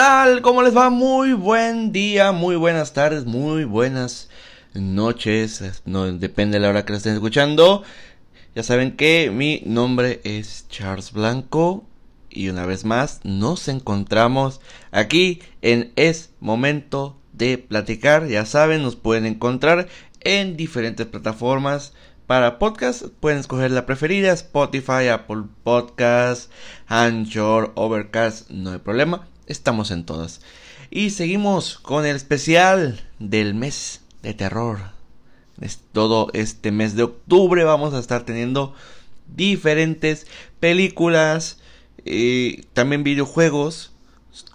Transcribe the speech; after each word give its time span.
Hola, 0.00 0.22
¿qué 0.24 0.30
tal? 0.30 0.42
¿Cómo 0.42 0.62
les 0.62 0.74
va? 0.74 0.88
Muy 0.88 1.34
buen 1.34 1.92
día, 1.92 2.32
muy 2.32 2.56
buenas 2.56 2.94
tardes, 2.94 3.26
muy 3.26 3.64
buenas 3.64 4.30
noches. 4.72 5.82
No 5.84 6.10
depende 6.10 6.56
de 6.56 6.62
la 6.62 6.70
hora 6.70 6.86
que 6.86 6.92
lo 6.92 6.96
estén 6.96 7.12
escuchando. 7.12 7.82
Ya 8.54 8.62
saben 8.62 8.96
que 8.96 9.30
mi 9.30 9.62
nombre 9.66 10.22
es 10.24 10.66
Charles 10.70 11.12
Blanco 11.12 11.84
y 12.30 12.48
una 12.48 12.64
vez 12.64 12.86
más 12.86 13.20
nos 13.24 13.68
encontramos 13.68 14.62
aquí 14.90 15.42
en 15.60 15.92
Es 15.96 16.30
Momento 16.40 17.18
de 17.34 17.58
Platicar. 17.58 18.26
Ya 18.26 18.46
saben, 18.46 18.80
nos 18.80 18.96
pueden 18.96 19.26
encontrar 19.26 19.86
en 20.20 20.56
diferentes 20.56 21.06
plataformas 21.08 21.92
para 22.26 22.58
podcast. 22.58 23.04
Pueden 23.20 23.40
escoger 23.40 23.70
la 23.70 23.84
preferida, 23.84 24.32
Spotify, 24.32 25.08
Apple 25.12 25.42
Podcast, 25.62 26.50
Anchor, 26.86 27.72
Overcast, 27.74 28.48
no 28.48 28.72
hay 28.72 28.78
problema 28.78 29.26
estamos 29.50 29.90
en 29.90 30.04
todas. 30.04 30.40
Y 30.90 31.10
seguimos 31.10 31.78
con 31.78 32.06
el 32.06 32.16
especial 32.16 33.00
del 33.18 33.54
mes 33.54 34.00
de 34.22 34.34
terror. 34.34 34.78
Es 35.60 35.80
todo 35.92 36.30
este 36.32 36.72
mes 36.72 36.96
de 36.96 37.02
octubre 37.02 37.64
vamos 37.64 37.92
a 37.92 37.98
estar 37.98 38.24
teniendo 38.24 38.74
diferentes 39.36 40.26
películas, 40.58 41.58
y 42.04 42.62
también 42.72 43.04
videojuegos 43.04 43.92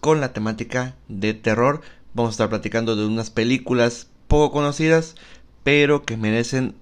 con 0.02 0.20
la 0.20 0.34
temática 0.34 0.96
de 1.08 1.34
terror. 1.34 1.82
Vamos 2.14 2.32
a 2.32 2.34
estar 2.34 2.50
platicando 2.50 2.96
de 2.96 3.06
unas 3.06 3.30
películas 3.30 4.08
poco 4.28 4.52
conocidas, 4.52 5.16
pero 5.64 6.06
que 6.06 6.18
merecen 6.18 6.76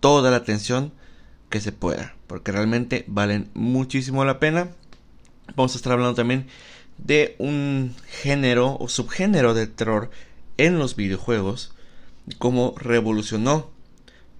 toda 0.00 0.30
la 0.30 0.38
atención 0.38 0.92
que 1.48 1.60
se 1.60 1.72
pueda, 1.72 2.14
porque 2.26 2.52
realmente 2.52 3.04
valen 3.06 3.48
muchísimo 3.54 4.24
la 4.24 4.38
pena. 4.40 4.68
Vamos 5.56 5.74
a 5.74 5.76
estar 5.76 5.92
hablando 5.92 6.14
también 6.14 6.46
de 6.98 7.36
un 7.38 7.94
género 8.08 8.76
o 8.78 8.88
subgénero 8.88 9.54
de 9.54 9.66
terror 9.66 10.10
en 10.56 10.78
los 10.78 10.96
videojuegos, 10.96 11.72
cómo 12.38 12.74
revolucionó 12.76 13.70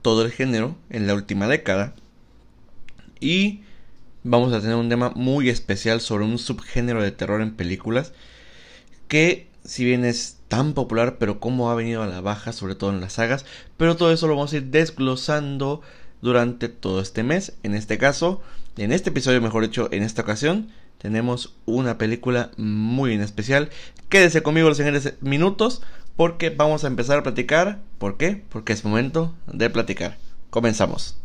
todo 0.03 0.25
el 0.25 0.33
género 0.33 0.77
en 0.91 1.07
la 1.07 1.15
última 1.15 1.49
década. 1.49 1.95
Y 3.21 3.63
vamos 4.23 4.53
a 4.53 4.61
tener 4.61 4.77
un 4.77 4.89
tema 4.89 5.11
muy 5.15 5.49
especial 5.49 6.01
sobre 6.01 6.25
un 6.25 6.39
subgénero 6.39 7.03
de 7.03 7.13
terror 7.13 7.41
en 7.41 7.55
películas 7.55 8.13
que 9.09 9.49
si 9.65 9.85
bien 9.85 10.05
es 10.05 10.39
tan 10.49 10.75
popular, 10.75 11.17
pero 11.19 11.41
cómo 11.41 11.71
ha 11.71 11.75
venido 11.75 12.03
a 12.03 12.07
la 12.07 12.21
baja, 12.21 12.53
sobre 12.53 12.75
todo 12.75 12.91
en 12.91 13.01
las 13.01 13.15
sagas, 13.15 13.45
pero 13.77 13.97
todo 13.97 14.13
eso 14.13 14.27
lo 14.27 14.37
vamos 14.37 14.53
a 14.53 14.57
ir 14.57 14.65
desglosando 14.65 15.81
durante 16.21 16.69
todo 16.69 17.01
este 17.01 17.23
mes. 17.23 17.55
En 17.63 17.75
este 17.75 17.99
caso, 17.99 18.43
en 18.77 18.93
este 18.93 19.11
episodio, 19.11 19.41
mejor 19.41 19.63
dicho, 19.63 19.89
en 19.91 20.03
esta 20.03 20.23
ocasión, 20.23 20.71
tenemos 21.05 21.53
una 21.67 21.99
película 21.99 22.51
muy 22.57 23.13
en 23.13 23.21
especial. 23.21 23.69
Quédese 24.09 24.43
conmigo 24.43 24.71
los 24.71 24.79
siguientes 24.79 25.13
minutos 25.21 25.83
porque 26.17 26.49
vamos 26.49 26.83
a 26.83 26.87
empezar 26.87 27.19
a 27.19 27.23
platicar. 27.23 27.83
¿Por 27.99 28.17
qué? 28.17 28.43
Porque 28.49 28.73
es 28.73 28.87
momento 28.87 29.35
de 29.47 29.69
platicar. 29.69 30.17
Comenzamos. 30.49 31.19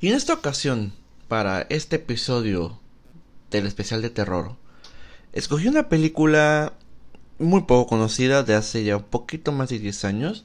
Y 0.00 0.06
en 0.06 0.14
esta 0.14 0.34
ocasión, 0.34 0.92
para 1.26 1.62
este 1.62 1.96
episodio 1.96 2.78
del 3.50 3.66
especial 3.66 4.02
de 4.02 4.10
terror, 4.10 4.54
escogí 5.32 5.66
una 5.66 5.88
película 5.88 6.74
muy 7.40 7.62
poco 7.62 7.88
conocida 7.88 8.44
de 8.44 8.54
hace 8.54 8.84
ya 8.84 8.98
un 8.98 9.02
poquito 9.02 9.50
más 9.50 9.70
de 9.70 9.80
10 9.80 10.04
años. 10.04 10.44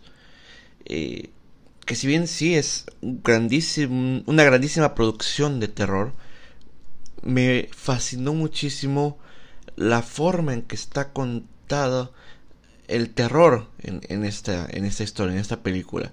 Eh, 0.85 1.29
que 1.85 1.95
si 1.95 2.07
bien 2.07 2.27
sí 2.27 2.55
es 2.55 2.85
una 3.01 4.43
grandísima 4.43 4.95
producción 4.95 5.59
de 5.59 5.67
terror, 5.67 6.13
me 7.21 7.69
fascinó 7.71 8.33
muchísimo 8.33 9.17
la 9.75 10.01
forma 10.01 10.53
en 10.53 10.63
que 10.63 10.75
está 10.75 11.11
contado 11.13 12.13
el 12.87 13.09
terror 13.09 13.67
en, 13.81 14.25
esta, 14.25 14.67
en 14.69 14.85
esta 14.85 15.03
historia, 15.03 15.33
en 15.33 15.39
esta 15.39 15.61
película, 15.61 16.11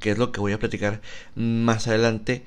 que 0.00 0.10
es 0.10 0.18
lo 0.18 0.32
que 0.32 0.40
voy 0.40 0.52
a 0.52 0.58
platicar 0.58 1.00
más 1.34 1.86
adelante 1.86 2.44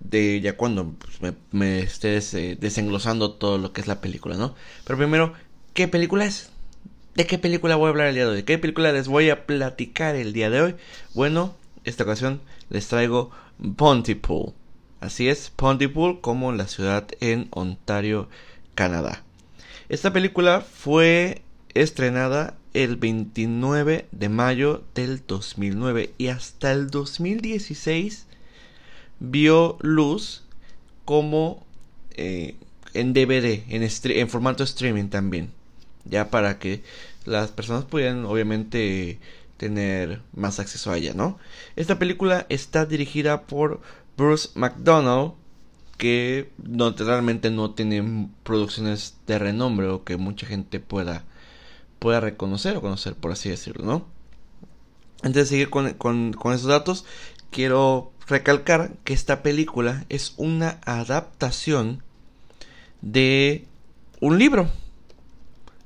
de 0.00 0.40
ya 0.40 0.56
cuando 0.56 0.94
pues, 0.94 1.34
me, 1.52 1.80
estés 1.80 2.32
desenglosando 2.32 3.32
todo 3.32 3.58
lo 3.58 3.72
que 3.72 3.80
es 3.80 3.86
la 3.86 4.00
película, 4.00 4.36
¿no? 4.36 4.54
Pero 4.84 4.98
primero, 4.98 5.34
¿qué 5.74 5.88
película 5.88 6.24
es? 6.24 6.50
¿De 7.14 7.26
qué 7.26 7.38
película 7.38 7.76
voy 7.76 7.86
a 7.86 7.90
hablar 7.90 8.08
el 8.08 8.14
día 8.14 8.24
de 8.24 8.30
hoy? 8.30 8.36
¿De 8.36 8.44
qué 8.44 8.58
película 8.58 8.92
les 8.92 9.06
voy 9.06 9.30
a 9.30 9.46
platicar 9.46 10.16
el 10.16 10.32
día 10.32 10.50
de 10.50 10.60
hoy? 10.60 10.74
Bueno, 11.12 11.54
esta 11.84 12.04
ocasión 12.04 12.40
les 12.70 12.88
traigo 12.88 13.30
Pontypool. 13.76 14.52
Así 15.00 15.28
es, 15.28 15.50
Pontypool 15.50 16.20
como 16.20 16.52
la 16.52 16.66
ciudad 16.66 17.06
en 17.20 17.48
Ontario, 17.50 18.28
Canadá. 18.74 19.22
Esta 19.88 20.12
película 20.12 20.62
fue 20.62 21.42
estrenada 21.74 22.56
el 22.72 22.96
29 22.96 24.06
de 24.10 24.28
mayo 24.28 24.82
del 24.94 25.22
2009 25.26 26.14
y 26.18 26.28
hasta 26.28 26.72
el 26.72 26.90
2016 26.90 28.26
vio 29.20 29.76
luz 29.80 30.42
como 31.04 31.64
eh, 32.16 32.56
en 32.94 33.12
DVD, 33.12 33.62
en, 33.68 33.82
en 33.82 34.28
formato 34.28 34.64
streaming 34.64 35.08
también. 35.08 35.50
Ya 36.04 36.30
para 36.30 36.58
que 36.58 36.82
las 37.24 37.50
personas 37.50 37.84
pudieran 37.84 38.24
obviamente 38.24 39.18
tener 39.56 40.20
más 40.34 40.58
acceso 40.60 40.90
a 40.90 40.96
ella, 40.96 41.14
¿no? 41.14 41.38
Esta 41.76 41.98
película 41.98 42.46
está 42.48 42.86
dirigida 42.86 43.42
por 43.42 43.80
Bruce 44.16 44.50
McDonald, 44.54 45.32
que 45.96 46.50
no, 46.58 46.90
realmente 46.90 47.50
no 47.50 47.70
tiene 47.70 48.28
producciones 48.42 49.16
de 49.26 49.38
renombre 49.38 49.88
o 49.88 50.04
que 50.04 50.16
mucha 50.16 50.46
gente 50.46 50.80
pueda, 50.80 51.24
pueda 51.98 52.20
reconocer 52.20 52.76
o 52.76 52.80
conocer, 52.80 53.14
por 53.14 53.32
así 53.32 53.48
decirlo, 53.48 53.84
¿no? 53.84 54.06
Antes 55.22 55.44
de 55.44 55.46
seguir 55.46 55.70
con, 55.70 55.94
con, 55.94 56.32
con 56.32 56.52
esos 56.52 56.68
datos, 56.68 57.04
quiero 57.50 58.12
recalcar 58.26 58.92
que 59.04 59.14
esta 59.14 59.42
película 59.42 60.04
es 60.08 60.34
una 60.36 60.80
adaptación 60.84 62.02
de 63.00 63.66
un 64.20 64.38
libro. 64.38 64.68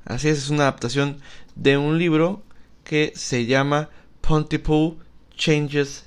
Así 0.04 0.28
es, 0.28 0.38
es 0.38 0.50
una 0.50 0.62
adaptación 0.62 1.18
de 1.54 1.76
un 1.76 1.98
libro 1.98 2.42
que 2.88 3.12
se 3.14 3.44
llama 3.44 3.90
Pontypool 4.22 4.96
Changes 5.36 6.06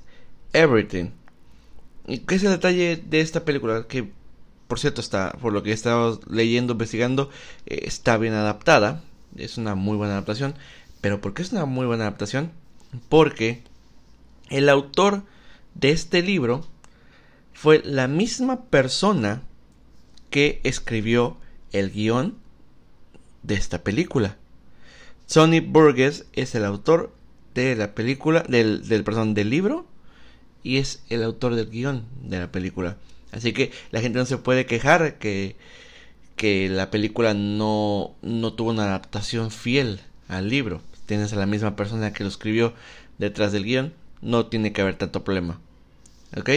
Everything. 0.52 1.12
¿Y 2.08 2.18
qué 2.18 2.36
es 2.36 2.44
el 2.44 2.50
detalle 2.50 2.98
de 2.98 3.22
esta 3.22 3.46
película? 3.46 3.86
Que, 3.88 4.12
por 4.68 4.80
cierto, 4.80 5.00
está, 5.00 5.32
por 5.40 5.54
lo 5.54 5.62
que 5.62 5.70
he 5.70 5.74
estado 5.74 6.20
leyendo, 6.28 6.74
investigando, 6.74 7.30
eh, 7.68 7.82
está 7.84 8.18
bien 8.18 8.34
adaptada. 8.34 9.04
Es 9.38 9.60
una 9.60 9.76
muy 9.76 9.96
buena 9.96 10.14
adaptación. 10.14 10.56
Pero 11.02 11.22
¿por 11.22 11.36
qué 11.36 11.44
es 11.44 11.52
una 11.52 11.66
muy 11.66 11.86
buena 11.86 12.06
adaptación? 12.06 12.52
Porque 13.10 13.62
el 14.50 14.68
autor 14.68 15.22
de 15.76 15.92
este 15.92 16.24
libro 16.24 16.66
fue 17.54 17.84
la 17.86 18.08
misma 18.08 18.66
persona 18.66 19.44
que 20.32 20.62
escribió 20.64 21.38
el 21.72 21.92
guion 21.92 22.40
de 23.44 23.54
esta 23.54 23.84
película. 23.84 24.38
Sonny 25.32 25.62
Burgess 25.62 26.26
es 26.34 26.56
el 26.56 26.66
autor 26.66 27.10
de 27.54 27.78
la 27.78 27.96
película, 27.96 28.44
del, 28.50 28.86
del, 28.90 29.06
perdón, 29.06 29.34
del 29.34 29.50
libro 29.50 29.86
y 30.62 30.76
es 30.76 31.04
el 31.08 31.24
autor 31.24 31.56
del 31.56 31.70
guion 31.70 32.04
de 32.22 32.38
la 32.38 32.52
película. 32.52 32.98
Así 33.32 33.54
que 33.54 33.72
la 33.92 34.02
gente 34.02 34.20
no 34.20 34.26
se 34.26 34.38
puede 34.38 34.66
quejar 34.66 35.20
que, 35.20 35.56
que 36.36 36.68
la 36.68 36.92
película 36.92 37.34
no, 37.34 38.14
no 38.22 38.52
tuvo 38.52 38.72
una 38.72 38.84
adaptación 38.84 39.52
fiel 39.52 40.02
al 40.28 40.50
libro. 40.50 40.82
Tienes 41.06 41.32
a 41.32 41.38
la 41.38 41.46
misma 41.46 41.78
persona 41.78 42.12
que 42.12 42.26
lo 42.26 42.30
escribió 42.30 42.74
detrás 43.18 43.54
del 43.54 43.64
guion, 43.64 43.94
no 44.22 44.48
tiene 44.48 44.74
que 44.74 44.82
haber 44.82 44.96
tanto 44.96 45.24
problema. 45.24 45.62
¿Ok? 46.36 46.50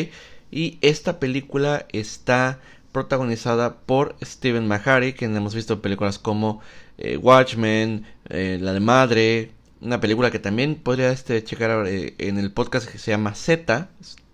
Y 0.50 0.79
esta 0.81 1.20
película 1.20 1.87
está 1.93 2.59
protagonizada 2.91 3.77
por 3.77 4.17
Steven 4.20 4.67
Mahari, 4.67 5.12
quien 5.12 5.37
hemos 5.37 5.55
visto 5.55 5.81
películas 5.81 6.19
como 6.19 6.61
eh, 6.99 7.17
Watchmen, 7.17 8.06
eh, 8.29 8.58
la 8.61 8.73
de 8.73 8.81
Madre, 8.81 9.50
una 9.81 10.00
película 10.00 10.31
que 10.31 10.38
también 10.38 10.76
podría 10.76 11.11
este, 11.11 11.43
checar 11.43 11.87
eh, 11.87 12.14
en 12.19 12.38
el 12.38 12.52
podcast 12.52 12.88
que 12.88 12.99
se 12.99 13.11
llama 13.11 13.35
Z, 13.35 13.88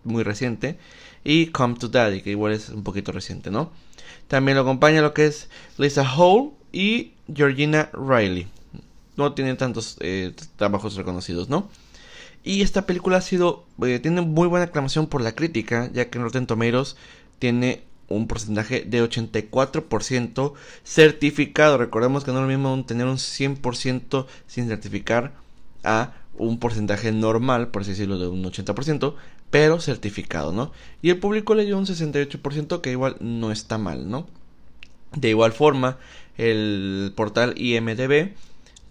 muy 0.05 0.23
reciente, 0.23 0.79
y 1.25 1.47
Come 1.47 1.75
to 1.77 1.89
Daddy, 1.89 2.23
que 2.23 2.31
igual 2.31 2.53
es 2.53 2.69
un 2.69 2.83
poquito 2.83 3.13
reciente, 3.13 3.51
¿no? 3.51 3.73
También 4.29 4.57
lo 4.57 4.63
acompaña 4.63 5.03
lo 5.03 5.13
que 5.13 5.27
es 5.27 5.49
Lisa 5.77 6.05
Hall 6.17 6.53
y 6.73 7.15
Georgina 7.35 7.91
Riley. 7.93 8.47
No 9.17 9.33
tienen 9.33 9.57
tantos 9.57 9.99
trabajos 10.57 10.95
reconocidos, 10.95 11.49
¿no? 11.49 11.69
Y 12.43 12.63
esta 12.63 12.87
película 12.87 13.19
ha 13.19 13.21
sido, 13.21 13.67
tiene 13.79 14.23
muy 14.23 14.47
buena 14.49 14.67
aclamación 14.67 15.09
por 15.09 15.21
la 15.21 15.35
crítica, 15.35 15.91
ya 15.93 16.09
que 16.09 16.19
en 16.19 16.25
Rotten 16.25 16.47
Tomatoes 16.47 16.97
tiene 17.39 17.83
un 18.11 18.27
porcentaje 18.27 18.85
de 18.87 19.03
84% 19.03 20.53
certificado. 20.85 21.79
Recordemos 21.79 22.25
que 22.25 22.33
no 22.33 22.39
es 22.39 22.43
lo 22.43 22.49
mismo 22.49 22.85
tener 22.85 23.07
un 23.07 23.17
100% 23.17 24.27
sin 24.47 24.69
certificar 24.69 25.33
a 25.85 26.13
un 26.35 26.59
porcentaje 26.59 27.13
normal, 27.13 27.69
por 27.69 27.83
así 27.83 27.93
decirlo, 27.93 28.19
de 28.19 28.29
un 28.29 28.45
80%, 28.45 29.15
pero 29.51 29.81
certificado, 29.81 30.53
¿no? 30.53 30.73
Y 31.03 31.11
el 31.11 31.19
público 31.19 31.55
le 31.55 31.65
dio 31.65 31.79
un 31.79 31.87
68%, 31.87 32.81
que 32.81 32.91
igual 32.91 33.17
no 33.21 33.53
está 33.53 33.79
mal, 33.79 34.11
¿no? 34.11 34.27
De 35.15 35.31
igual 35.31 35.53
forma, 35.53 35.99
el 36.37 37.13
portal 37.17 37.55
IMDB 37.57 38.33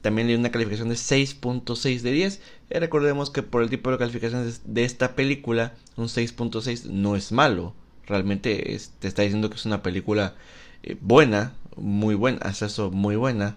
también 0.01 0.27
le 0.27 0.33
dio 0.33 0.39
una 0.39 0.51
calificación 0.51 0.89
de 0.89 0.95
6.6 0.95 2.01
de 2.01 2.11
10. 2.11 2.41
Y 2.71 2.79
recordemos 2.79 3.29
que 3.29 3.43
por 3.43 3.63
el 3.63 3.69
tipo 3.69 3.91
de 3.91 3.97
calificaciones 3.97 4.61
de 4.65 4.83
esta 4.83 5.15
película, 5.15 5.73
un 5.97 6.07
6.6 6.07 6.85
no 6.85 7.15
es 7.15 7.31
malo. 7.31 7.73
Realmente 8.09 8.77
te 8.99 9.07
está 9.07 9.21
diciendo 9.21 9.49
que 9.49 9.55
es 9.55 9.65
una 9.65 9.83
película 9.83 10.33
eh, 10.83 10.97
buena, 10.99 11.53
muy 11.77 12.15
buena, 12.15 12.49
eso 12.49 12.91
muy 12.91 13.15
buena. 13.15 13.55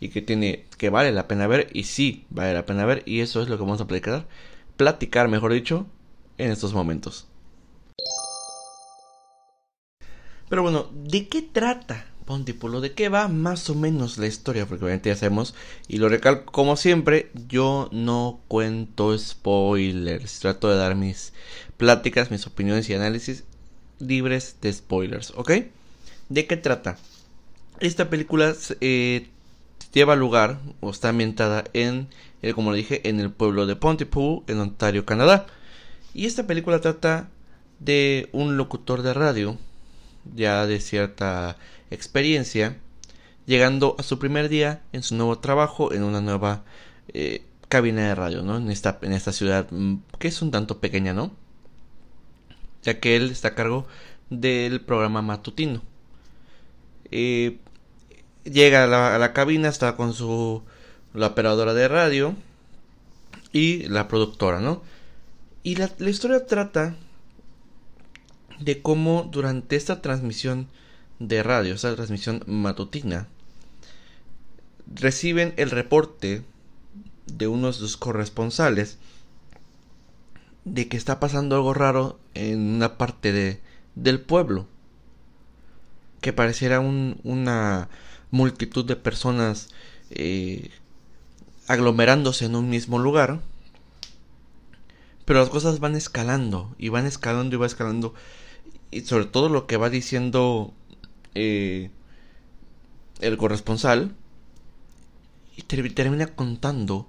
Y 0.00 0.10
que 0.10 0.20
tiene, 0.20 0.66
que 0.76 0.90
vale 0.90 1.12
la 1.12 1.28
pena 1.28 1.46
ver. 1.46 1.70
Y 1.72 1.84
sí, 1.84 2.26
vale 2.30 2.54
la 2.54 2.66
pena 2.66 2.84
ver. 2.84 3.02
Y 3.06 3.20
eso 3.20 3.40
es 3.40 3.48
lo 3.48 3.56
que 3.56 3.62
vamos 3.62 3.80
a 3.80 3.86
platicar. 3.86 4.26
Platicar, 4.76 5.28
mejor 5.28 5.52
dicho, 5.52 5.86
en 6.38 6.50
estos 6.50 6.74
momentos. 6.74 7.26
Pero 10.48 10.62
bueno, 10.62 10.88
¿de 10.92 11.28
qué 11.28 11.42
trata 11.42 12.06
Pontípulo? 12.28 12.82
¿De 12.82 12.92
qué 12.92 13.08
va 13.08 13.26
más 13.28 13.70
o 13.70 13.74
menos 13.74 14.18
la 14.18 14.26
historia? 14.26 14.66
Porque 14.66 14.84
obviamente 14.84 15.08
ya 15.08 15.16
sabemos, 15.16 15.54
y 15.88 15.96
lo 15.96 16.10
recalco 16.10 16.52
como 16.52 16.76
siempre, 16.76 17.30
yo 17.48 17.88
no 17.90 18.40
cuento 18.48 19.16
spoilers. 19.16 20.40
Trato 20.40 20.68
de 20.68 20.76
dar 20.76 20.94
mis 20.94 21.32
pláticas, 21.78 22.30
mis 22.30 22.46
opiniones 22.46 22.90
y 22.90 22.94
análisis 22.94 23.44
libres 23.98 24.56
de 24.60 24.72
spoilers, 24.72 25.32
¿ok? 25.36 25.52
¿De 26.28 26.46
qué 26.46 26.56
trata? 26.56 26.98
Esta 27.80 28.10
película 28.10 28.54
eh, 28.80 29.28
lleva 29.92 30.16
lugar, 30.16 30.58
o 30.80 30.90
está 30.90 31.10
ambientada 31.10 31.64
en, 31.72 32.08
como 32.54 32.72
le 32.72 32.78
dije, 32.78 33.08
en 33.08 33.20
el 33.20 33.30
pueblo 33.30 33.66
de 33.66 33.76
Pontypool, 33.76 34.42
en 34.46 34.58
Ontario, 34.58 35.06
Canadá. 35.06 35.46
Y 36.14 36.26
esta 36.26 36.46
película 36.46 36.80
trata 36.80 37.28
de 37.78 38.28
un 38.32 38.56
locutor 38.56 39.02
de 39.02 39.14
radio 39.14 39.58
ya 40.34 40.66
de 40.66 40.80
cierta 40.80 41.56
experiencia, 41.90 42.76
llegando 43.46 43.96
a 43.98 44.02
su 44.02 44.18
primer 44.18 44.48
día 44.48 44.82
en 44.92 45.02
su 45.02 45.14
nuevo 45.14 45.38
trabajo 45.38 45.92
en 45.92 46.02
una 46.02 46.20
nueva 46.20 46.64
eh, 47.08 47.42
cabina 47.68 48.02
de 48.08 48.14
radio, 48.14 48.42
¿no? 48.42 48.58
En 48.58 48.70
esta, 48.70 48.98
en 49.02 49.12
esta 49.12 49.32
ciudad 49.32 49.66
mm, 49.70 49.96
que 50.18 50.28
es 50.28 50.42
un 50.42 50.50
tanto 50.50 50.80
pequeña, 50.80 51.14
¿no? 51.14 51.32
Ya 52.88 53.00
que 53.00 53.16
él 53.16 53.30
está 53.30 53.48
a 53.48 53.54
cargo 53.54 53.86
del 54.30 54.80
programa 54.80 55.20
matutino. 55.20 55.82
Eh, 57.10 57.58
llega 58.44 58.84
a 58.84 59.18
la, 59.18 59.32
cabina, 59.34 59.68
está 59.68 59.94
con 59.94 60.14
su 60.14 60.62
la 61.12 61.26
operadora 61.26 61.74
de 61.74 61.86
radio 61.86 62.34
y 63.52 63.82
la 63.88 64.08
productora, 64.08 64.60
¿no? 64.60 64.82
Y 65.62 65.76
la, 65.76 65.90
historia 65.98 66.46
trata 66.46 66.96
de 68.58 68.80
cómo 68.80 69.28
durante 69.30 69.76
esta 69.76 70.00
transmisión 70.00 70.66
de 71.18 71.42
radio, 71.42 71.74
esta 71.74 71.94
transmisión 71.94 72.42
matutina, 72.46 73.28
reciben 74.94 75.52
el 75.58 75.70
reporte 75.70 76.42
de 77.26 77.48
unos 77.48 77.76
de 77.76 77.80
sus 77.80 77.98
corresponsales 77.98 78.96
de 80.74 80.88
que 80.88 80.96
está 80.96 81.20
pasando 81.20 81.56
algo 81.56 81.74
raro 81.74 82.18
en 82.34 82.60
una 82.60 82.98
parte 82.98 83.32
de, 83.32 83.60
del 83.94 84.20
pueblo. 84.20 84.66
Que 86.20 86.32
pareciera 86.32 86.80
una 86.80 87.88
multitud 88.30 88.84
de 88.84 88.96
personas 88.96 89.68
eh, 90.10 90.70
aglomerándose 91.66 92.46
en 92.46 92.56
un 92.56 92.68
mismo 92.68 92.98
lugar. 92.98 93.40
Pero 95.24 95.40
las 95.40 95.50
cosas 95.50 95.80
van 95.80 95.94
escalando 95.94 96.74
y 96.78 96.88
van 96.88 97.06
escalando 97.06 97.54
y 97.54 97.58
va 97.58 97.66
escalando 97.66 98.14
y 98.90 99.02
sobre 99.02 99.26
todo 99.26 99.48
lo 99.48 99.66
que 99.66 99.76
va 99.76 99.90
diciendo 99.90 100.72
eh, 101.34 101.90
el 103.20 103.36
corresponsal 103.36 104.14
y 105.56 105.62
termina 105.62 106.28
contando 106.28 107.08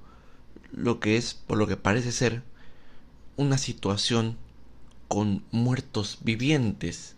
lo 0.71 1.00
que 1.00 1.17
es, 1.17 1.33
por 1.33 1.57
lo 1.57 1.67
que 1.67 1.77
parece 1.77 2.12
ser, 2.12 2.41
una 3.39 3.57
situación 3.57 4.38
con 5.07 5.44
muertos 5.51 6.19
vivientes. 6.21 7.15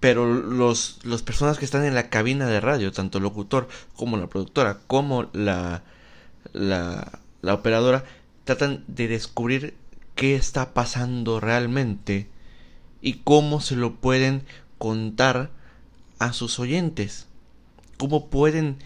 Pero 0.00 0.26
los, 0.26 0.98
las 1.04 1.22
personas 1.22 1.58
que 1.58 1.64
están 1.64 1.84
en 1.84 1.94
la 1.94 2.10
cabina 2.10 2.46
de 2.46 2.60
radio, 2.60 2.92
tanto 2.92 3.18
el 3.18 3.24
locutor 3.24 3.68
como 3.94 4.16
la 4.16 4.26
productora, 4.26 4.78
como 4.86 5.30
la, 5.32 5.84
la, 6.52 7.20
la 7.40 7.54
operadora, 7.54 8.04
tratan 8.44 8.84
de 8.88 9.06
descubrir 9.06 9.74
qué 10.16 10.34
está 10.34 10.74
pasando 10.74 11.38
realmente 11.38 12.28
y 13.00 13.14
cómo 13.24 13.60
se 13.60 13.76
lo 13.76 13.94
pueden 13.94 14.44
contar 14.78 15.50
a 16.18 16.32
sus 16.32 16.58
oyentes. 16.58 17.26
Cómo 17.96 18.28
pueden 18.28 18.78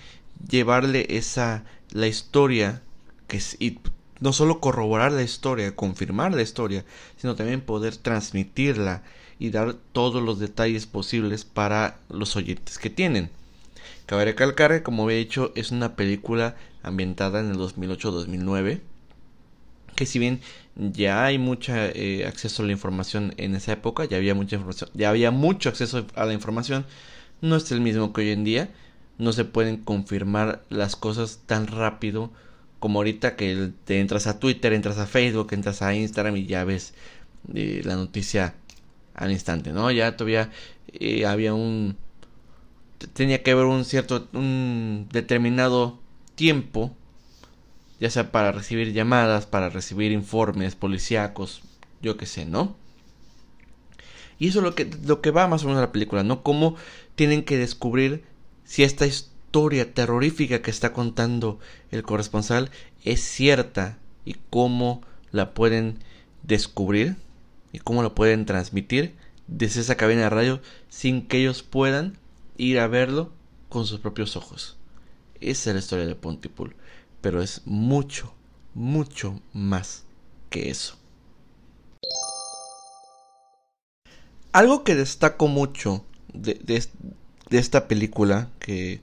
llevarle 0.49 1.07
esa 1.17 1.65
la 1.93 2.09
historia 2.09 2.83
que 3.27 3.41
y 3.59 3.79
no 4.23 4.33
solo 4.33 4.61
corroborar 4.61 5.11
la 5.11 5.23
historia, 5.23 5.75
confirmar 5.75 6.33
la 6.33 6.43
historia, 6.43 6.85
sino 7.17 7.35
también 7.35 7.61
poder 7.61 7.97
transmitirla 7.97 9.03
y 9.41 9.51
dar 9.51 9.75
todos 9.93 10.23
los 10.23 10.39
detalles 10.39 10.87
posibles 10.87 11.45
para 11.45 11.99
los 12.09 12.37
oyentes 12.37 12.79
que 12.79 12.89
tienen. 12.89 13.31
Cabe 14.07 14.25
recalcar 14.27 14.83
como 14.85 15.11
he 15.11 15.17
dicho, 15.17 15.53
es 15.57 15.73
una 15.73 15.97
película 15.97 16.55
ambientada 16.85 17.41
en 17.41 17.51
el 17.51 17.59
2008-2009 17.59 18.81
que 19.97 20.07
si 20.07 20.19
bien 20.19 20.41
ya 20.77 21.25
hay 21.25 21.39
mucho 21.39 21.73
eh, 21.75 22.25
acceso 22.27 22.63
a 22.63 22.67
la 22.67 22.73
información 22.73 23.35
en 23.37 23.55
esa 23.55 23.73
época, 23.73 24.05
ya 24.05 24.17
había 24.17 24.35
mucha 24.35 24.57
información, 24.57 24.91
ya 24.95 25.11
había 25.11 25.31
mucho 25.31 25.69
acceso 25.69 26.07
a 26.15 26.25
la 26.25 26.33
información, 26.33 26.87
no 27.41 27.57
es 27.57 27.71
el 27.73 27.81
mismo 27.81 28.13
que 28.13 28.23
hoy 28.23 28.31
en 28.31 28.45
día, 28.45 28.71
no 29.19 29.33
se 29.33 29.45
pueden 29.45 29.77
confirmar 29.77 30.63
las 30.71 30.97
cosas 30.97 31.41
tan 31.47 31.67
rápido 31.67 32.31
como 32.83 32.99
ahorita 32.99 33.37
que 33.37 33.71
te 33.85 34.01
entras 34.01 34.27
a 34.27 34.41
Twitter, 34.41 34.73
entras 34.73 34.99
a 34.99 35.07
Facebook, 35.07 35.53
entras 35.53 35.83
a 35.83 35.95
Instagram 35.95 36.37
y 36.37 36.47
ya 36.47 36.65
ves 36.65 36.95
eh, 37.55 37.81
la 37.85 37.95
noticia 37.95 38.57
al 39.15 39.31
instante, 39.31 39.73
¿no? 39.73 39.93
Ya 39.93 40.17
todavía 40.17 40.51
eh, 40.93 41.25
había 41.25 41.55
un 41.55 41.97
tenía 43.13 43.45
que 43.45 43.53
haber 43.53 43.67
un 43.67 43.85
cierto 43.85 44.29
un 44.33 45.07
determinado 45.13 46.01
tiempo 46.35 46.97
ya 48.01 48.11
sea 48.11 48.33
para 48.33 48.51
recibir 48.51 48.93
llamadas, 48.93 49.47
para 49.47 49.69
recibir 49.69 50.11
informes 50.11 50.75
policíacos, 50.75 51.63
yo 52.01 52.17
qué 52.17 52.27
sé, 52.27 52.47
¿no? 52.47 52.75
Y 54.41 54.49
eso 54.49 54.59
es 54.59 54.65
lo 54.65 54.75
que, 54.75 54.91
lo 55.07 55.21
que 55.21 55.31
va 55.31 55.47
más 55.47 55.63
o 55.63 55.67
menos 55.69 55.79
a 55.79 55.87
la 55.87 55.93
película, 55.93 56.25
¿no? 56.25 56.43
Cómo 56.43 56.75
tienen 57.15 57.45
que 57.45 57.59
descubrir 57.59 58.25
si 58.65 58.83
esta 58.83 59.07
historia 59.07 59.32
terrorífica 59.53 60.63
que 60.63 60.71
está 60.71 60.93
contando 60.93 61.59
el 61.91 62.03
corresponsal 62.03 62.71
es 63.05 63.21
cierta 63.21 63.99
y 64.25 64.37
cómo 64.51 65.03
la 65.31 65.55
pueden 65.55 65.99
descubrir 66.43 67.17
y 67.73 67.79
cómo 67.79 68.03
la 68.03 68.15
pueden 68.15 68.47
transmitir 68.47 69.15
desde 69.47 69.81
esa 69.81 69.97
cabina 69.97 70.23
de 70.23 70.31
radio 70.31 70.61
sin 70.89 71.27
que 71.27 71.39
ellos 71.39 71.63
puedan 71.63 72.19
ir 72.57 72.79
a 72.81 72.87
verlo 72.89 73.31
con 73.69 73.87
sus 73.87 74.01
propios 74.01 74.37
ojos. 74.37 74.77
Esa 75.41 75.71
es 75.71 75.75
la 75.75 75.81
historia 75.81 76.07
de 76.07 76.15
Pontypool 76.15 76.75
pero 77.23 77.41
es 77.41 77.63
mucho, 77.65 78.35
mucho 78.75 79.41
más 79.55 80.05
que 80.51 80.69
eso. 80.69 80.99
Algo 84.51 84.85
que 84.85 84.95
destaco 84.95 85.49
mucho 85.49 86.05
de, 86.35 86.83
esta 87.49 87.89
película, 87.89 88.51
que 88.59 89.01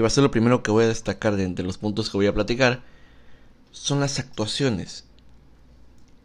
va 0.00 0.06
a 0.06 0.10
ser 0.10 0.22
lo 0.22 0.30
primero 0.30 0.62
que 0.62 0.70
voy 0.70 0.84
a 0.84 0.88
destacar 0.88 1.36
de 1.36 1.44
entre 1.44 1.64
los 1.64 1.78
puntos 1.78 2.10
que 2.10 2.16
voy 2.16 2.26
a 2.26 2.34
platicar, 2.34 2.82
son 3.70 4.00
las 4.00 4.18
actuaciones. 4.18 5.04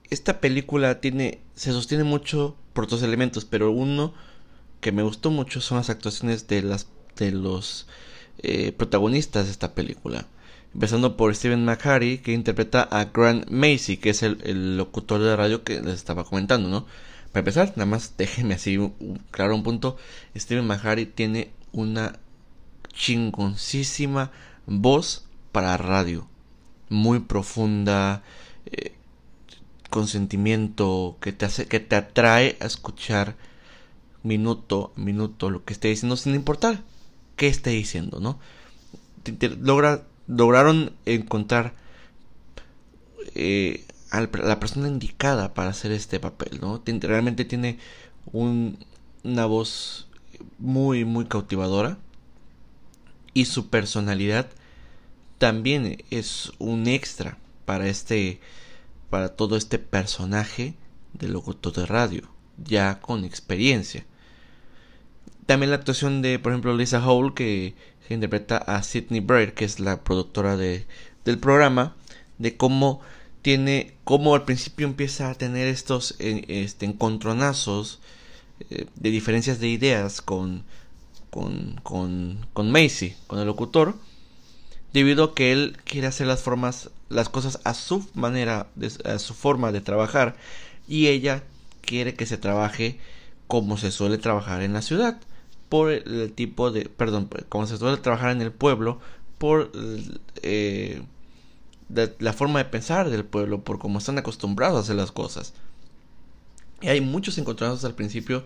Esta 0.09 0.39
película 0.39 1.01
tiene, 1.01 1.41
se 1.55 1.71
sostiene 1.71 2.03
mucho 2.03 2.55
por 2.73 2.87
dos 2.87 3.03
elementos, 3.03 3.45
pero 3.45 3.71
uno 3.71 4.13
que 4.79 4.91
me 4.91 5.03
gustó 5.03 5.31
mucho 5.31 5.59
son 5.59 5.77
las 5.77 5.89
actuaciones 5.89 6.47
de, 6.47 6.61
las, 6.61 6.87
de 7.17 7.31
los 7.31 7.87
eh, 8.39 8.71
protagonistas 8.71 9.45
de 9.45 9.51
esta 9.51 9.73
película 9.73 10.27
empezando 10.73 11.17
por 11.17 11.33
Steven 11.35 11.65
McHarry, 11.65 12.19
que 12.19 12.33
interpreta 12.33 12.83
a 12.83 13.05
Grant 13.05 13.49
Macy, 13.49 13.97
que 13.97 14.11
es 14.11 14.21
el, 14.21 14.77
locutor 14.77 15.21
de 15.21 15.35
radio 15.35 15.63
que 15.63 15.81
les 15.81 15.95
estaba 15.95 16.23
comentando, 16.23 16.69
¿no? 16.69 16.85
Para 17.31 17.39
empezar, 17.39 17.69
nada 17.75 17.87
más 17.87 18.13
déjenme 18.15 18.53
así 18.53 18.77
claro 19.31 19.55
un 19.55 19.63
punto, 19.63 19.97
Steven 20.35 20.67
McHarry 20.67 21.07
tiene 21.07 21.49
una 21.71 22.19
chingoncísima 22.97 24.31
voz 24.65 25.25
para 25.51 25.77
radio, 25.77 26.27
muy 26.89 27.19
profunda, 27.19 28.23
eh, 28.65 28.93
con 29.89 30.07
sentimiento, 30.07 31.17
que 31.21 31.31
te 31.31 31.45
hace, 31.45 31.67
que 31.67 31.79
te 31.79 31.95
atrae 31.95 32.57
a 32.59 32.65
escuchar 32.65 33.35
minuto 34.23 34.91
a 34.95 34.99
minuto 34.99 35.49
lo 35.49 35.63
que 35.63 35.73
esté 35.73 35.87
diciendo, 35.87 36.17
sin 36.17 36.35
importar 36.35 36.83
qué 37.35 37.47
esté 37.47 37.69
diciendo, 37.69 38.19
¿no? 38.19 38.39
logra 39.61 40.03
lograron 40.27 40.93
encontrar 41.05 41.73
eh, 43.35 43.85
a 44.09 44.21
la 44.21 44.59
persona 44.59 44.87
indicada 44.87 45.53
para 45.53 45.69
hacer 45.69 45.91
este 45.91 46.19
papel, 46.19 46.59
¿no? 46.61 46.81
Realmente 46.85 47.45
tiene 47.45 47.77
un, 48.31 48.77
una 49.23 49.45
voz 49.45 50.07
muy, 50.59 51.05
muy 51.05 51.25
cautivadora. 51.25 51.97
Y 53.37 53.45
su 53.45 53.69
personalidad 53.69 54.47
también 55.37 56.03
es 56.09 56.51
un 56.57 56.87
extra 56.87 57.37
para 57.65 57.87
este, 57.87 58.39
para 59.11 59.35
todo 59.35 59.57
este 59.57 59.77
personaje 59.77 60.73
de 61.13 61.27
locutor 61.27 61.71
de 61.71 61.85
radio, 61.85 62.23
ya 62.57 62.99
con 62.99 63.25
experiencia. 63.25 64.07
También 65.45 65.69
la 65.69 65.75
actuación 65.75 66.23
de, 66.23 66.39
por 66.39 66.51
ejemplo, 66.51 66.75
Lisa 66.75 66.97
Howell, 67.07 67.35
que, 67.35 67.75
interpreta 68.09 68.57
a 68.57 68.81
Sidney 68.81 69.19
Braid, 69.19 69.49
que 69.49 69.65
es 69.65 69.79
la 69.79 70.03
productora 70.03 70.57
de, 70.57 70.87
del 71.23 71.37
programa, 71.37 71.95
de 72.39 72.57
cómo 72.57 73.01
tiene, 73.43 73.97
cómo 74.03 74.33
al 74.33 74.45
principio 74.45 74.87
empieza 74.87 75.29
a 75.29 75.35
tener 75.35 75.67
estos 75.67 76.15
eh, 76.17 76.43
este, 76.47 76.87
encontronazos 76.87 77.99
eh, 78.71 78.87
de 78.95 79.11
diferencias 79.11 79.59
de 79.59 79.67
ideas 79.67 80.23
con, 80.23 80.63
con, 81.37 81.79
con, 81.83 82.47
con 82.53 82.71
Macy, 82.71 83.15
con 83.27 83.37
el 83.37 83.45
locutor, 83.45 83.93
debido 84.91 85.23
a 85.23 85.35
que 85.35 85.51
él 85.51 85.77
quiere 85.83 86.07
hacer 86.07 86.25
las 86.25 86.41
formas, 86.41 86.89
las 87.09 87.29
cosas 87.29 87.59
a 87.63 87.75
su 87.75 88.03
manera, 88.15 88.69
a 89.05 89.19
su 89.19 89.35
forma 89.35 89.71
de 89.71 89.79
trabajar, 89.79 90.35
y 90.87 91.09
ella 91.09 91.43
quiere 91.81 92.15
que 92.15 92.25
se 92.25 92.39
trabaje 92.39 92.99
como 93.45 93.77
se 93.77 93.91
suele 93.91 94.17
trabajar 94.17 94.63
en 94.63 94.73
la 94.73 94.81
ciudad, 94.81 95.19
por 95.69 95.91
el 95.91 96.33
tipo 96.33 96.71
de, 96.71 96.89
perdón, 96.89 97.29
como 97.49 97.67
se 97.67 97.77
suele 97.77 97.97
trabajar 97.97 98.31
en 98.31 98.41
el 98.41 98.51
pueblo, 98.51 98.99
por 99.37 99.71
eh, 100.41 101.03
la 102.17 102.33
forma 102.33 102.57
de 102.57 102.65
pensar 102.65 103.11
del 103.11 103.25
pueblo, 103.25 103.63
por 103.63 103.77
cómo 103.77 103.99
están 103.99 104.17
acostumbrados 104.17 104.77
a 104.77 104.81
hacer 104.81 104.95
las 104.95 105.11
cosas. 105.11 105.53
Y 106.81 106.87
hay 106.87 106.99
muchos 106.99 107.37
encontrados 107.37 107.85
al 107.85 107.93
principio 107.93 108.43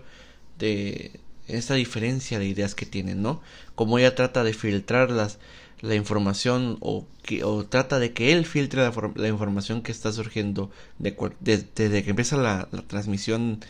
de 0.58 1.18
esta 1.48 1.74
diferencia 1.74 2.38
de 2.38 2.46
ideas 2.46 2.74
que 2.74 2.86
tienen, 2.86 3.22
¿no? 3.22 3.40
Como 3.74 3.98
ella 3.98 4.14
trata 4.14 4.44
de 4.44 4.54
filtrar 4.54 5.10
las, 5.10 5.38
la 5.80 5.94
información 5.96 6.78
o, 6.80 7.06
que, 7.22 7.44
o 7.44 7.64
trata 7.64 7.98
de 7.98 8.12
que 8.12 8.32
él 8.32 8.46
filtre 8.46 8.82
la, 9.16 9.28
información 9.28 9.82
que 9.82 9.92
está 9.92 10.12
surgiendo 10.12 10.70
de, 10.98 11.16
desde 11.40 12.04
que 12.04 12.10
empieza 12.10 12.36
la, 12.36 12.68
transmisión 12.86 13.60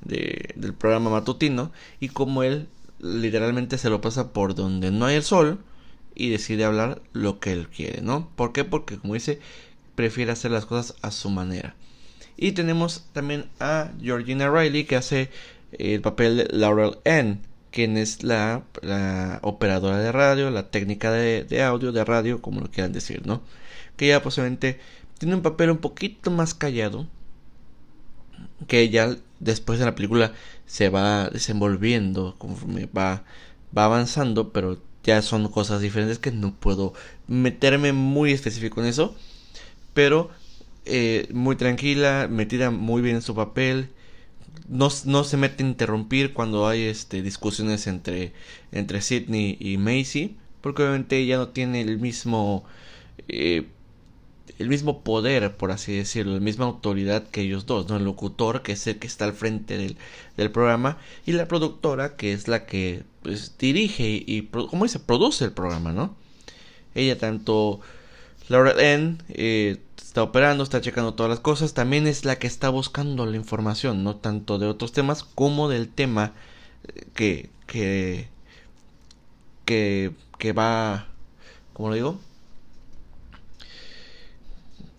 de, 0.00 0.54
del 0.56 0.74
programa 0.74 1.10
matutino 1.10 1.70
y 2.00 2.08
como 2.08 2.42
él 2.42 2.68
literalmente 3.00 3.78
se 3.78 3.90
lo 3.90 4.00
pasa 4.00 4.32
por 4.32 4.54
donde 4.54 4.90
no 4.90 5.06
hay 5.06 5.16
el 5.16 5.22
sol 5.22 5.60
y 6.14 6.30
decide 6.30 6.64
hablar 6.64 7.00
lo 7.12 7.38
que 7.38 7.52
él 7.52 7.68
quiere, 7.68 8.02
¿no? 8.02 8.30
¿Por 8.34 8.52
qué? 8.52 8.64
Porque 8.64 8.98
como 8.98 9.14
dice, 9.14 9.38
prefiere 9.94 10.32
hacer 10.32 10.50
las 10.50 10.66
cosas 10.66 10.96
a 11.02 11.10
su 11.10 11.30
manera. 11.30 11.76
Y 12.36 12.52
tenemos 12.52 13.04
también 13.12 13.46
a 13.60 13.90
Georgina 14.00 14.50
Riley 14.50 14.84
que 14.84 14.96
hace 14.96 15.30
el 15.72 16.00
papel 16.00 16.36
de 16.38 16.48
Laurel 16.50 16.98
N, 17.04 17.40
quien 17.70 17.96
es 17.96 18.22
la, 18.22 18.64
la 18.82 19.40
operadora 19.42 19.98
de 19.98 20.12
radio, 20.12 20.50
la 20.50 20.70
técnica 20.70 21.12
de, 21.12 21.44
de, 21.44 21.62
audio, 21.62 21.92
de 21.92 22.04
radio, 22.04 22.40
como 22.42 22.60
lo 22.60 22.70
quieran 22.70 22.92
decir, 22.92 23.26
¿no? 23.26 23.42
Que 23.96 24.06
ella 24.06 24.22
posiblemente 24.22 24.80
tiene 25.18 25.34
un 25.34 25.42
papel 25.42 25.70
un 25.70 25.78
poquito 25.78 26.30
más 26.30 26.54
callado, 26.54 27.06
que 28.66 28.80
ella 28.80 29.16
después 29.40 29.78
de 29.78 29.84
la 29.84 29.94
película 29.94 30.32
se 30.66 30.88
va 30.88 31.28
desenvolviendo, 31.30 32.34
conforme 32.38 32.86
va, 32.86 33.24
va 33.76 33.84
avanzando, 33.84 34.52
pero 34.52 34.80
ya 35.04 35.22
son 35.22 35.48
cosas 35.48 35.80
diferentes 35.80 36.18
que 36.18 36.32
no 36.32 36.54
puedo 36.54 36.92
meterme 37.26 37.92
muy 37.92 38.32
específico 38.32 38.80
en 38.80 38.88
eso, 38.88 39.16
pero 39.94 40.30
eh, 40.84 41.28
muy 41.32 41.56
tranquila, 41.56 42.28
metida 42.30 42.70
muy 42.70 43.02
bien 43.02 43.16
en 43.16 43.22
su 43.22 43.34
papel. 43.34 43.90
No, 44.68 44.88
no, 45.06 45.24
se 45.24 45.36
mete 45.36 45.64
a 45.64 45.66
interrumpir 45.66 46.34
cuando 46.34 46.68
hay 46.68 46.82
este, 46.82 47.22
discusiones 47.22 47.86
entre, 47.86 48.32
entre 48.72 49.00
Sidney 49.00 49.56
y 49.60 49.78
Macy, 49.78 50.36
porque 50.60 50.82
obviamente 50.82 51.18
ella 51.18 51.38
no 51.38 51.48
tiene 51.48 51.80
el 51.80 51.98
mismo 51.98 52.64
eh, 53.28 53.66
el 54.58 54.68
mismo 54.68 55.02
poder, 55.02 55.56
por 55.56 55.70
así 55.70 55.92
decirlo, 55.92 56.34
la 56.34 56.40
misma 56.40 56.64
autoridad 56.64 57.28
que 57.28 57.42
ellos 57.42 57.66
dos, 57.66 57.88
¿no? 57.88 57.96
El 57.96 58.04
locutor, 58.04 58.62
que 58.62 58.72
es 58.72 58.86
el 58.86 58.98
que 58.98 59.06
está 59.06 59.24
al 59.24 59.32
frente 59.32 59.78
del, 59.78 59.96
del 60.36 60.50
programa, 60.50 60.98
y 61.26 61.32
la 61.32 61.46
productora, 61.46 62.16
que 62.16 62.32
es 62.32 62.48
la 62.48 62.66
que 62.66 63.04
pues, 63.22 63.56
dirige 63.58 64.08
y, 64.08 64.24
y, 64.26 64.48
dice, 64.82 64.98
produce 65.00 65.44
el 65.44 65.52
programa, 65.52 65.92
¿no? 65.92 66.16
Ella 66.94 67.18
tanto, 67.18 67.80
Laura 68.48 68.72
N, 68.78 69.18
eh, 69.28 69.78
está 69.96 70.22
operando, 70.22 70.64
está 70.64 70.80
checando 70.80 71.14
todas 71.14 71.30
las 71.30 71.40
cosas, 71.40 71.74
también 71.74 72.06
es 72.06 72.24
la 72.24 72.38
que 72.38 72.46
está 72.46 72.70
buscando 72.70 73.26
la 73.26 73.36
información, 73.36 74.04
no 74.04 74.16
tanto 74.16 74.58
de 74.58 74.66
otros 74.66 74.92
temas 74.92 75.22
como 75.22 75.68
del 75.68 75.88
tema 75.88 76.32
eh, 76.94 77.06
que, 77.14 77.50
que, 77.66 78.28
que, 79.64 80.12
que 80.38 80.52
va, 80.52 81.08
¿cómo 81.74 81.90
lo 81.90 81.94
digo? 81.94 82.20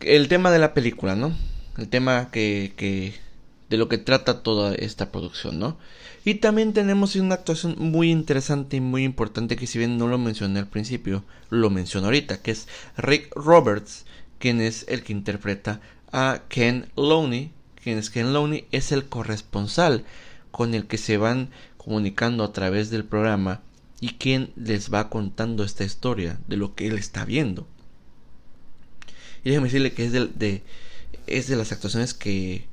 el 0.02 0.28
tema 0.28 0.52
de 0.52 0.60
la 0.60 0.74
película, 0.74 1.16
¿no? 1.16 1.34
El 1.78 1.90
tema 1.90 2.30
que, 2.32 2.74
que 2.78 3.14
de 3.70 3.78
lo 3.78 3.88
que 3.88 3.98
trata 3.98 4.42
toda 4.42 4.74
esta 4.76 5.12
producción, 5.12 5.60
¿no? 5.60 5.78
Y 6.26 6.36
también 6.36 6.74
tenemos 6.74 7.16
una 7.16 7.36
actuación 7.36 7.76
muy 7.78 8.12
interesante 8.12 8.78
y 8.78 8.82
muy 8.82 9.04
importante 9.04 9.56
que 9.56 9.68
si 9.68 9.78
bien 9.78 9.98
no 9.98 10.08
lo 10.08 10.18
mencioné 10.18 10.60
al 10.60 10.68
principio, 10.68 11.24
lo 11.50 11.70
menciono 11.70 12.08
ahorita, 12.08 12.42
que 12.42 12.52
es 12.52 12.68
Rick 12.98 13.34
Roberts, 13.36 14.06
quien 14.38 14.62
es 14.62 14.86
el 14.88 15.04
que 15.04 15.14
interpreta 15.14 15.82
a 16.12 16.42
Ken 16.50 16.90
Looney, 16.96 17.52
quien 17.82 17.98
es 17.98 18.10
Ken 18.10 18.34
Looney, 18.34 18.66
es 18.72 18.92
el 18.92 19.06
corresponsal 19.06 20.04
con 20.52 20.74
el 20.74 20.88
que 20.88 20.98
se 20.98 21.18
van 21.18 21.50
comunicando 21.78 22.44
a 22.44 22.54
través 22.54 22.90
del 22.90 23.06
programa 23.06 23.62
y 24.02 24.16
quien 24.16 24.52
les 24.56 24.94
va 24.94 25.10
contando 25.10 25.64
esta 25.64 25.84
historia 25.84 26.40
de 26.48 26.58
lo 26.58 26.76
que 26.76 26.88
él 26.88 26.98
está 26.98 27.26
viendo. 27.26 27.68
Y 29.44 29.50
déjeme 29.50 29.68
decirle 29.68 29.94
que 29.94 30.06
es 30.06 30.12
de, 30.12 30.64
es 31.28 31.48
de 31.48 31.56
las 31.56 31.72
actuaciones 31.72 32.14
que, 32.14 32.69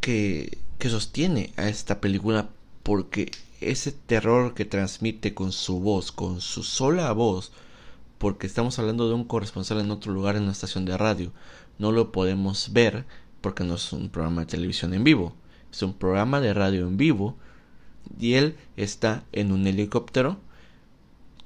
que, 0.00 0.58
sostiene 0.88 1.52
a 1.56 1.68
esta 1.68 2.00
película 2.00 2.48
porque 2.82 3.30
ese 3.60 3.92
terror 3.92 4.54
que 4.54 4.64
transmite 4.64 5.34
con 5.34 5.52
su 5.52 5.80
voz, 5.80 6.10
con 6.10 6.40
su 6.40 6.62
sola 6.62 7.12
voz, 7.12 7.52
porque 8.18 8.46
estamos 8.46 8.78
hablando 8.78 9.08
de 9.08 9.14
un 9.14 9.24
corresponsal 9.24 9.80
en 9.80 9.90
otro 9.90 10.12
lugar 10.12 10.36
en 10.36 10.44
una 10.44 10.52
estación 10.52 10.84
de 10.84 10.96
radio, 10.96 11.32
no 11.78 11.92
lo 11.92 12.12
podemos 12.12 12.72
ver 12.72 13.04
porque 13.40 13.64
no 13.64 13.74
es 13.74 13.92
un 13.92 14.08
programa 14.08 14.42
de 14.42 14.46
televisión 14.46 14.94
en 14.94 15.04
vivo, 15.04 15.34
es 15.70 15.82
un 15.82 15.94
programa 15.94 16.40
de 16.40 16.54
radio 16.54 16.86
en 16.86 16.96
vivo 16.96 17.36
y 18.18 18.34
él 18.34 18.56
está 18.76 19.24
en 19.32 19.52
un 19.52 19.66
helicóptero 19.66 20.38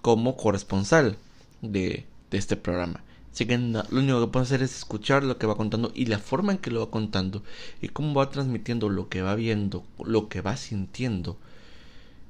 como 0.01 0.37
corresponsal 0.37 1.17
de 1.61 2.07
este 2.31 2.57
programa. 2.57 3.03
Así 3.35 3.47
que 3.47 3.59
lo 3.59 3.83
único 3.91 4.21
que 4.21 4.31
puedo 4.31 4.45
hacer 4.45 4.63
es 4.63 4.77
escuchar 4.77 5.25
lo 5.25 5.39
que 5.39 5.49
va 5.49 5.57
contando 5.57 5.91
y 5.93 6.07
la 6.07 6.21
forma 6.21 6.53
en 6.53 6.59
que 6.59 6.71
lo 6.71 6.79
va 6.79 6.93
contando 6.93 7.43
y 7.83 7.89
cómo 7.89 8.15
va 8.15 8.31
transmitiendo 8.31 8.89
lo 8.89 9.09
que 9.09 9.23
va 9.23 9.35
viendo, 9.35 9.85
lo 9.99 10.29
que 10.29 10.41
va 10.41 10.57
sintiendo 10.57 11.37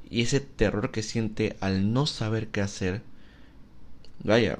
y 0.08 0.22
ese 0.22 0.40
terror 0.40 0.90
que 0.92 1.02
siente 1.02 1.58
al 1.60 1.92
no 1.92 2.06
saber 2.06 2.48
qué 2.48 2.62
hacer. 2.62 3.02
Vaya, 4.22 4.58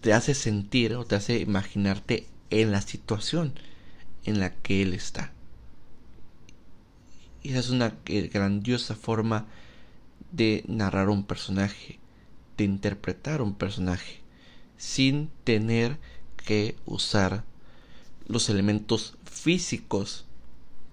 te 0.00 0.12
hace 0.12 0.32
sentir 0.32 0.94
o 0.94 1.04
te 1.04 1.16
hace 1.16 1.40
imaginarte 1.40 2.28
en 2.50 2.70
la 2.70 2.82
situación 2.82 3.52
en 4.24 4.38
la 4.38 4.54
que 4.54 4.82
él 4.82 4.94
está. 4.94 5.32
Y 7.42 7.50
esa 7.50 7.58
es 7.58 7.70
una 7.70 7.96
grandiosa 8.04 8.94
forma 8.94 9.46
de 10.30 10.62
narrar 10.68 11.08
un 11.08 11.24
personaje, 11.24 11.98
de 12.56 12.62
interpretar 12.62 13.42
un 13.42 13.54
personaje 13.54 14.25
sin 14.78 15.30
tener 15.44 15.98
que 16.44 16.76
usar 16.86 17.44
los 18.26 18.48
elementos 18.48 19.14
físicos 19.24 20.24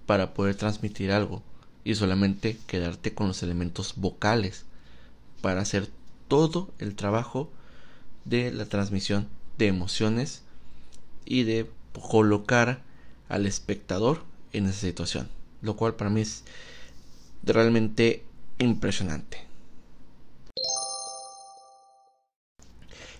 para 0.06 0.34
poder 0.34 0.54
transmitir 0.54 1.12
algo 1.12 1.42
y 1.84 1.94
solamente 1.94 2.58
quedarte 2.66 3.14
con 3.14 3.28
los 3.28 3.42
elementos 3.42 3.94
vocales 3.96 4.64
para 5.40 5.60
hacer 5.60 5.88
todo 6.28 6.70
el 6.78 6.94
trabajo 6.94 7.50
de 8.24 8.50
la 8.52 8.66
transmisión 8.66 9.28
de 9.58 9.66
emociones 9.66 10.42
y 11.24 11.44
de 11.44 11.70
colocar 12.10 12.82
al 13.28 13.46
espectador 13.46 14.22
en 14.52 14.66
esa 14.66 14.80
situación 14.80 15.28
lo 15.62 15.76
cual 15.76 15.94
para 15.94 16.10
mí 16.10 16.20
es 16.20 16.44
realmente 17.42 18.22
impresionante 18.58 19.43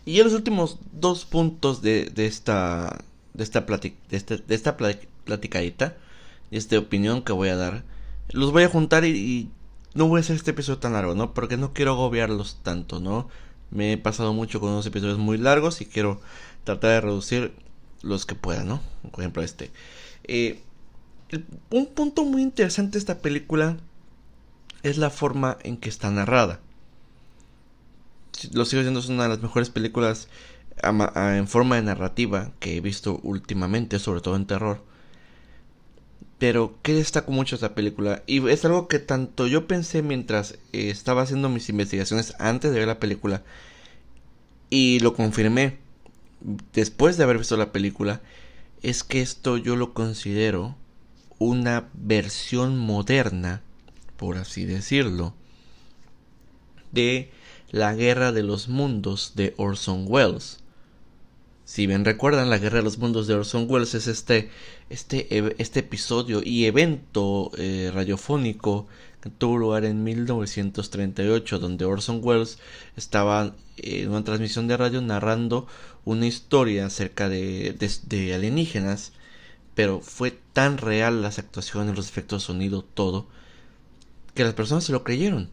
Y 0.05 0.19
en 0.19 0.25
los 0.25 0.35
últimos 0.35 0.79
dos 0.93 1.25
puntos 1.25 1.83
de, 1.83 2.07
de 2.07 2.27
esta 2.27 3.05
de 3.35 3.45
esta, 3.45 3.61
de, 3.61 3.95
este, 4.11 4.39
de 4.39 4.55
esta 4.55 4.77
platicadita, 4.77 5.97
de 6.51 6.57
esta 6.57 6.79
opinión 6.79 7.23
que 7.23 7.33
voy 7.33 7.49
a 7.49 7.57
dar, 7.57 7.85
los 8.31 8.53
voy 8.53 8.63
a 8.63 8.69
juntar 8.69 9.05
y, 9.05 9.51
no 9.95 10.09
voy 10.09 10.19
a 10.19 10.21
hacer 10.23 10.37
este 10.37 10.53
episodio 10.53 10.79
tan 10.79 10.95
largo, 10.95 11.15
¿no? 11.15 11.35
Porque 11.35 11.57
no 11.57 11.73
quiero 11.73 11.93
agobiarlos 11.93 12.59
tanto, 12.63 12.99
¿no? 12.99 13.29
Me 13.71 13.93
he 13.93 13.99
pasado 13.99 14.33
mucho 14.33 14.59
con 14.59 14.71
unos 14.71 14.87
episodios 14.87 15.19
muy 15.19 15.39
largos 15.39 15.81
y 15.81 15.87
quiero 15.87 16.21
tratar 16.65 16.91
de 16.91 17.01
reducir 17.01 17.53
los 18.03 18.27
que 18.27 18.35
pueda, 18.35 18.65
¿no? 18.65 18.81
Por 19.13 19.21
ejemplo, 19.21 19.43
este. 19.43 19.71
Eh, 20.25 20.61
un 21.71 21.87
punto 21.87 22.25
muy 22.25 22.43
interesante 22.43 22.93
de 22.93 22.99
esta 22.99 23.19
película 23.19 23.77
es 24.83 24.99
la 24.99 25.11
forma 25.11 25.59
en 25.63 25.77
que 25.77 25.89
está 25.89 26.11
narrada. 26.11 26.61
Lo 28.53 28.65
sigo 28.65 28.81
diciendo, 28.81 29.01
es 29.01 29.09
una 29.09 29.25
de 29.25 29.29
las 29.31 29.43
mejores 29.43 29.71
películas 29.71 30.29
en 30.83 31.49
forma 31.49 31.77
de 31.77 31.83
narrativa 31.83 32.53
que 32.59 32.77
he 32.77 32.81
visto 32.81 33.21
últimamente, 33.23 33.99
sobre 33.99 34.21
todo 34.21 34.37
en 34.37 34.47
terror. 34.47 34.83
Pero 36.39 36.79
que 36.83 36.95
destaco 36.95 37.33
mucho 37.33 37.55
esta 37.55 37.75
película 37.75 38.23
y 38.27 38.47
es 38.49 38.65
algo 38.65 38.89
que 38.89 38.99
tanto 38.99 39.47
yo 39.47 39.67
pensé 39.67 40.03
mientras 40.03 40.59
eh, 40.73 40.91
estaba 40.91 41.23
haciendo 41.23 41.49
mis 41.49 41.69
investigaciones 41.69 42.35
antes 42.39 42.73
de 42.73 42.81
ver 42.81 42.89
la 42.89 42.99
película 42.99 43.43
y 44.69 44.99
lo 45.01 45.15
confirmé 45.15 45.79
después 46.73 47.17
de 47.17 47.25
haber 47.25 47.39
visto 47.39 47.57
la 47.57 47.73
película 47.73 48.21
es 48.83 49.05
que 49.05 49.23
esto 49.23 49.57
yo 49.57 49.77
lo 49.77 49.95
considero 49.95 50.77
una 51.39 51.89
versión 51.95 52.79
moderna, 52.79 53.63
por 54.17 54.37
así 54.37 54.65
decirlo, 54.65 55.35
de 56.93 57.31
la 57.75 57.93
Guerra 57.93 58.31
de 58.31 58.45
los 58.45 58.69
Mundos 58.69 59.33
de 59.35 59.53
Orson 59.57 60.05
Welles. 60.07 60.61
Si 61.65 61.89
bien 61.89 62.05
recuerdan, 62.05 62.49
la 62.49 62.59
Guerra 62.59 62.79
de 62.79 62.85
los 62.85 62.99
Mundos 62.99 63.27
de 63.27 63.35
Orson 63.35 63.67
Welles 63.69 63.97
es 63.97 64.07
este, 64.07 64.49
este, 64.91 65.57
este 65.61 65.81
episodio 65.81 66.41
y 66.45 66.67
evento 66.67 67.51
eh, 67.59 67.91
radiofónico 67.93 68.87
que 69.21 69.31
tuvo 69.31 69.59
lugar 69.59 69.85
en 69.85 70.05
1938, 70.05 71.59
donde 71.59 71.85
Orson 71.85 72.21
Welles 72.23 72.61
estaba 72.97 73.57
en 73.79 74.09
una 74.09 74.23
transmisión 74.23 74.69
de 74.69 74.77
radio 74.77 75.03
narrando 75.03 75.67
una 76.05 76.29
historia 76.29 76.87
acerca 76.87 77.29
de, 77.29 77.73
de, 77.73 78.35
alienígenas, 78.37 79.11
pero 79.75 79.99
fue 79.99 80.31
tan 80.53 80.79
real 80.79 81.23
las 81.23 81.41
actuaciones, 81.41 81.97
los 81.97 82.09
efectos 82.09 82.43
de 82.43 82.47
sonido, 82.47 82.85
todo, 82.85 83.27
que 84.35 84.45
las 84.45 84.55
personas 84.55 84.85
se 84.85 84.93
lo 84.93 85.03
creyeron. 85.03 85.51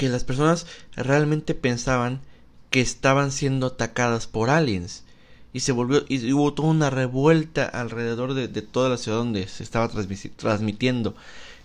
Que 0.00 0.08
las 0.08 0.24
personas 0.24 0.66
realmente 0.96 1.54
pensaban 1.54 2.22
que 2.70 2.80
estaban 2.80 3.32
siendo 3.32 3.66
atacadas 3.66 4.26
por 4.26 4.48
aliens. 4.48 5.04
Y 5.52 5.60
se 5.60 5.72
volvió, 5.72 6.06
y 6.08 6.32
hubo 6.32 6.54
toda 6.54 6.70
una 6.70 6.88
revuelta 6.88 7.66
alrededor 7.66 8.32
de, 8.32 8.48
toda 8.62 8.88
la 8.88 8.96
ciudad 8.96 9.18
donde 9.18 9.46
se 9.46 9.62
estaba 9.62 9.90
transmitiendo 9.90 11.14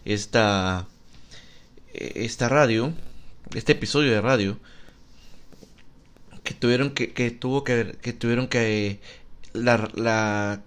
esta, 0.03 0.85
esta 1.93 2.49
radio, 2.49 2.91
este 3.53 3.71
episodio 3.71 4.11
de 4.11 4.19
radio, 4.19 4.57
que 6.43 6.53
tuvieron 6.53 6.89
que, 6.89 7.13
que 7.13 7.31
tuvo 7.31 7.63
que, 7.63 7.95
que 8.01 8.11
tuvieron 8.11 8.49
que, 8.49 8.99
la, 9.53 9.89
la, 9.95 10.61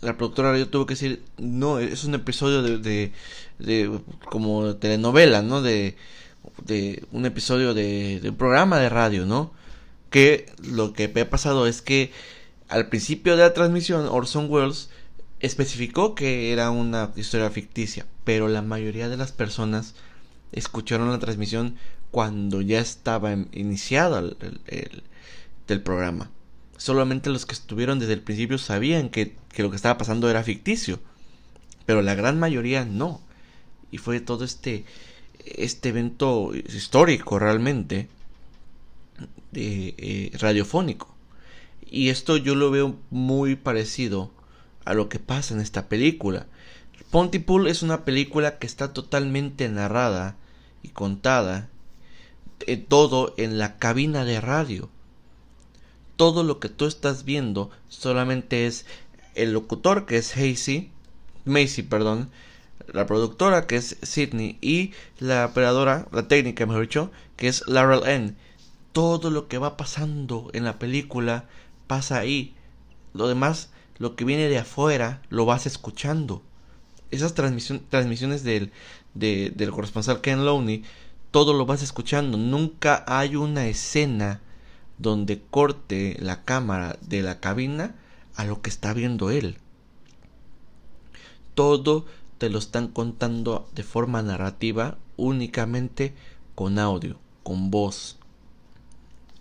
la 0.00 0.16
productora 0.16 0.50
radio 0.50 0.68
tuvo 0.68 0.86
que 0.86 0.94
decir, 0.94 1.22
no, 1.38 1.78
es 1.78 2.02
un 2.02 2.16
episodio 2.16 2.62
de, 2.62 2.78
de, 2.78 3.12
de 3.60 4.00
como 4.28 4.74
telenovela, 4.74 5.42
¿no? 5.42 5.62
De, 5.62 5.94
de 6.64 7.04
un 7.12 7.26
episodio 7.26 7.74
de, 7.74 8.20
de 8.20 8.30
un 8.30 8.36
programa 8.36 8.78
de 8.78 8.88
radio, 8.88 9.26
¿no? 9.26 9.52
que 10.10 10.46
lo 10.62 10.92
que 10.92 11.12
ha 11.20 11.30
pasado 11.30 11.66
es 11.66 11.82
que 11.82 12.12
al 12.68 12.88
principio 12.88 13.36
de 13.36 13.42
la 13.42 13.54
transmisión 13.54 14.06
Orson 14.06 14.50
Welles 14.50 14.90
especificó 15.40 16.14
que 16.14 16.52
era 16.52 16.70
una 16.70 17.12
historia 17.16 17.50
ficticia, 17.50 18.06
pero 18.24 18.48
la 18.48 18.62
mayoría 18.62 19.08
de 19.08 19.16
las 19.16 19.32
personas 19.32 19.94
escucharon 20.52 21.10
la 21.10 21.18
transmisión 21.18 21.76
cuando 22.10 22.62
ya 22.62 22.80
estaba 22.80 23.32
iniciado 23.52 24.18
el, 24.18 25.02
el, 25.68 25.82
programa. 25.82 26.30
Solamente 26.78 27.30
los 27.30 27.44
que 27.44 27.54
estuvieron 27.54 27.98
desde 27.98 28.14
el 28.14 28.22
principio 28.22 28.58
sabían 28.58 29.10
que, 29.10 29.36
que 29.52 29.62
lo 29.62 29.70
que 29.70 29.76
estaba 29.76 29.98
pasando 29.98 30.30
era 30.30 30.42
ficticio, 30.42 30.98
pero 31.84 32.00
la 32.00 32.14
gran 32.14 32.38
mayoría 32.38 32.84
no. 32.84 33.20
Y 33.90 33.98
fue 33.98 34.20
todo 34.20 34.44
este, 34.44 34.84
este 35.46 35.90
evento 35.90 36.52
histórico 36.54 37.38
realmente 37.38 38.08
eh, 39.52 40.30
radiofónico. 40.38 41.14
Y 41.88 42.08
esto 42.08 42.36
yo 42.36 42.54
lo 42.54 42.70
veo 42.70 42.96
muy 43.10 43.56
parecido 43.56 44.30
a 44.84 44.94
lo 44.94 45.08
que 45.08 45.18
pasa 45.18 45.54
en 45.54 45.60
esta 45.60 45.88
película. 45.88 46.46
Pontypool 47.10 47.68
es 47.68 47.82
una 47.82 48.04
película 48.04 48.58
que 48.58 48.66
está 48.66 48.92
totalmente 48.92 49.68
narrada 49.68 50.36
y 50.82 50.88
contada 50.88 51.68
eh, 52.66 52.76
todo 52.76 53.34
en 53.36 53.58
la 53.58 53.78
cabina 53.78 54.24
de 54.24 54.40
radio. 54.40 54.88
Todo 56.16 56.42
lo 56.42 56.58
que 56.58 56.68
tú 56.68 56.86
estás 56.86 57.24
viendo 57.24 57.70
solamente 57.88 58.66
es 58.66 58.86
el 59.34 59.52
locutor 59.52 60.06
que 60.06 60.16
es 60.16 60.36
Hazy, 60.36 60.90
Macy, 61.44 61.82
perdón, 61.82 62.30
la 62.92 63.06
productora 63.06 63.66
que 63.66 63.76
es 63.76 63.96
Sidney 64.02 64.58
y 64.60 64.92
la 65.18 65.46
operadora, 65.46 66.06
la 66.12 66.28
técnica 66.28 66.66
mejor 66.66 66.82
dicho, 66.82 67.10
que 67.36 67.48
es 67.48 67.66
Laurel 67.66 68.06
N 68.08 68.34
todo 68.96 69.28
lo 69.28 69.46
que 69.46 69.58
va 69.58 69.76
pasando 69.76 70.48
en 70.54 70.64
la 70.64 70.78
película 70.78 71.44
pasa 71.86 72.18
ahí. 72.18 72.54
Lo 73.12 73.28
demás, 73.28 73.68
lo 73.98 74.16
que 74.16 74.24
viene 74.24 74.48
de 74.48 74.56
afuera, 74.56 75.20
lo 75.28 75.44
vas 75.44 75.66
escuchando. 75.66 76.40
Esas 77.10 77.34
transmisiones 77.34 78.42
del, 78.42 78.72
del 79.12 79.70
corresponsal 79.70 80.22
Ken 80.22 80.46
Lowney, 80.46 80.82
todo 81.30 81.52
lo 81.52 81.66
vas 81.66 81.82
escuchando. 81.82 82.38
Nunca 82.38 83.04
hay 83.06 83.36
una 83.36 83.66
escena 83.66 84.40
donde 84.96 85.42
corte 85.42 86.16
la 86.18 86.44
cámara 86.44 86.96
de 87.02 87.20
la 87.20 87.38
cabina 87.38 87.96
a 88.34 88.46
lo 88.46 88.62
que 88.62 88.70
está 88.70 88.94
viendo 88.94 89.30
él. 89.30 89.58
Todo 91.54 92.06
te 92.38 92.50
lo 92.50 92.58
están 92.58 92.88
contando 92.88 93.68
de 93.74 93.82
forma 93.82 94.22
narrativa 94.22 94.98
únicamente 95.16 96.14
con 96.54 96.78
audio, 96.78 97.18
con 97.42 97.70
voz 97.70 98.18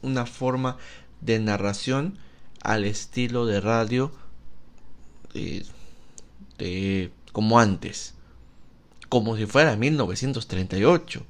una 0.02 0.26
forma 0.26 0.78
de 1.22 1.40
narración 1.40 2.18
al 2.62 2.86
estilo 2.86 3.46
de 3.46 3.60
radio 3.60 4.12
de, 6.58 7.12
como 7.32 7.60
antes, 7.60 8.14
como 9.10 9.36
si 9.36 9.46
fuera 9.46 9.76
1938. 9.76 11.26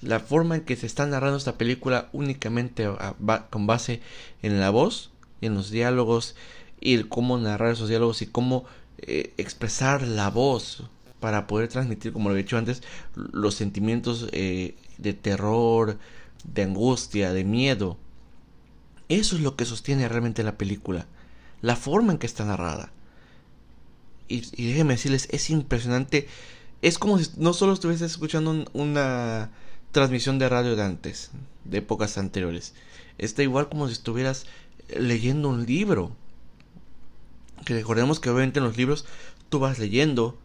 La 0.00 0.20
forma 0.20 0.56
en 0.56 0.64
que 0.64 0.76
se 0.76 0.86
está 0.86 1.06
narrando 1.06 1.38
esta 1.38 1.56
película 1.56 2.10
únicamente 2.12 2.86
con 3.50 3.66
base 3.66 4.02
en 4.42 4.60
la 4.60 4.68
voz 4.70 5.10
en 5.40 5.54
los 5.54 5.70
diálogos 5.70 6.34
y 6.80 6.94
el 6.94 7.08
cómo 7.08 7.38
narrar 7.38 7.72
esos 7.72 7.88
diálogos 7.88 8.22
y 8.22 8.26
cómo 8.26 8.64
eh, 9.06 9.34
expresar 9.36 10.02
la 10.02 10.30
voz 10.30 10.84
para 11.20 11.46
poder 11.46 11.68
transmitir, 11.68 12.12
como 12.12 12.28
lo 12.28 12.34
he 12.34 12.42
dicho 12.42 12.58
antes, 12.58 12.82
los 13.14 13.54
sentimientos 13.54 14.28
eh, 14.32 14.74
de 14.98 15.14
terror, 15.14 15.98
de 16.44 16.62
angustia, 16.62 17.32
de 17.32 17.44
miedo. 17.44 17.96
Eso 19.08 19.36
es 19.36 19.42
lo 19.42 19.56
que 19.56 19.64
sostiene 19.64 20.08
realmente 20.08 20.42
la 20.42 20.58
película, 20.58 21.06
la 21.62 21.76
forma 21.76 22.12
en 22.12 22.18
que 22.18 22.26
está 22.26 22.44
narrada. 22.44 22.92
Y, 24.28 24.40
déjenme 24.66 24.94
decirles, 24.94 25.28
es 25.30 25.50
impresionante. 25.50 26.28
Es 26.82 26.98
como 26.98 27.18
si 27.18 27.30
no 27.36 27.52
solo 27.52 27.72
estuvieses 27.72 28.12
escuchando 28.12 28.64
una 28.72 29.50
transmisión 29.92 30.38
de 30.38 30.48
radio 30.48 30.76
de 30.76 30.82
antes, 30.82 31.30
de 31.64 31.78
épocas 31.78 32.18
anteriores. 32.18 32.74
Está 33.18 33.42
igual 33.42 33.68
como 33.68 33.86
si 33.86 33.92
estuvieras 33.92 34.46
leyendo 34.88 35.48
un 35.48 35.66
libro. 35.66 36.12
Que 37.64 37.74
recordemos 37.74 38.20
que 38.20 38.30
obviamente 38.30 38.58
en 38.58 38.64
los 38.64 38.76
libros 38.76 39.06
tú 39.48 39.58
vas 39.58 39.78
leyendo, 39.78 40.38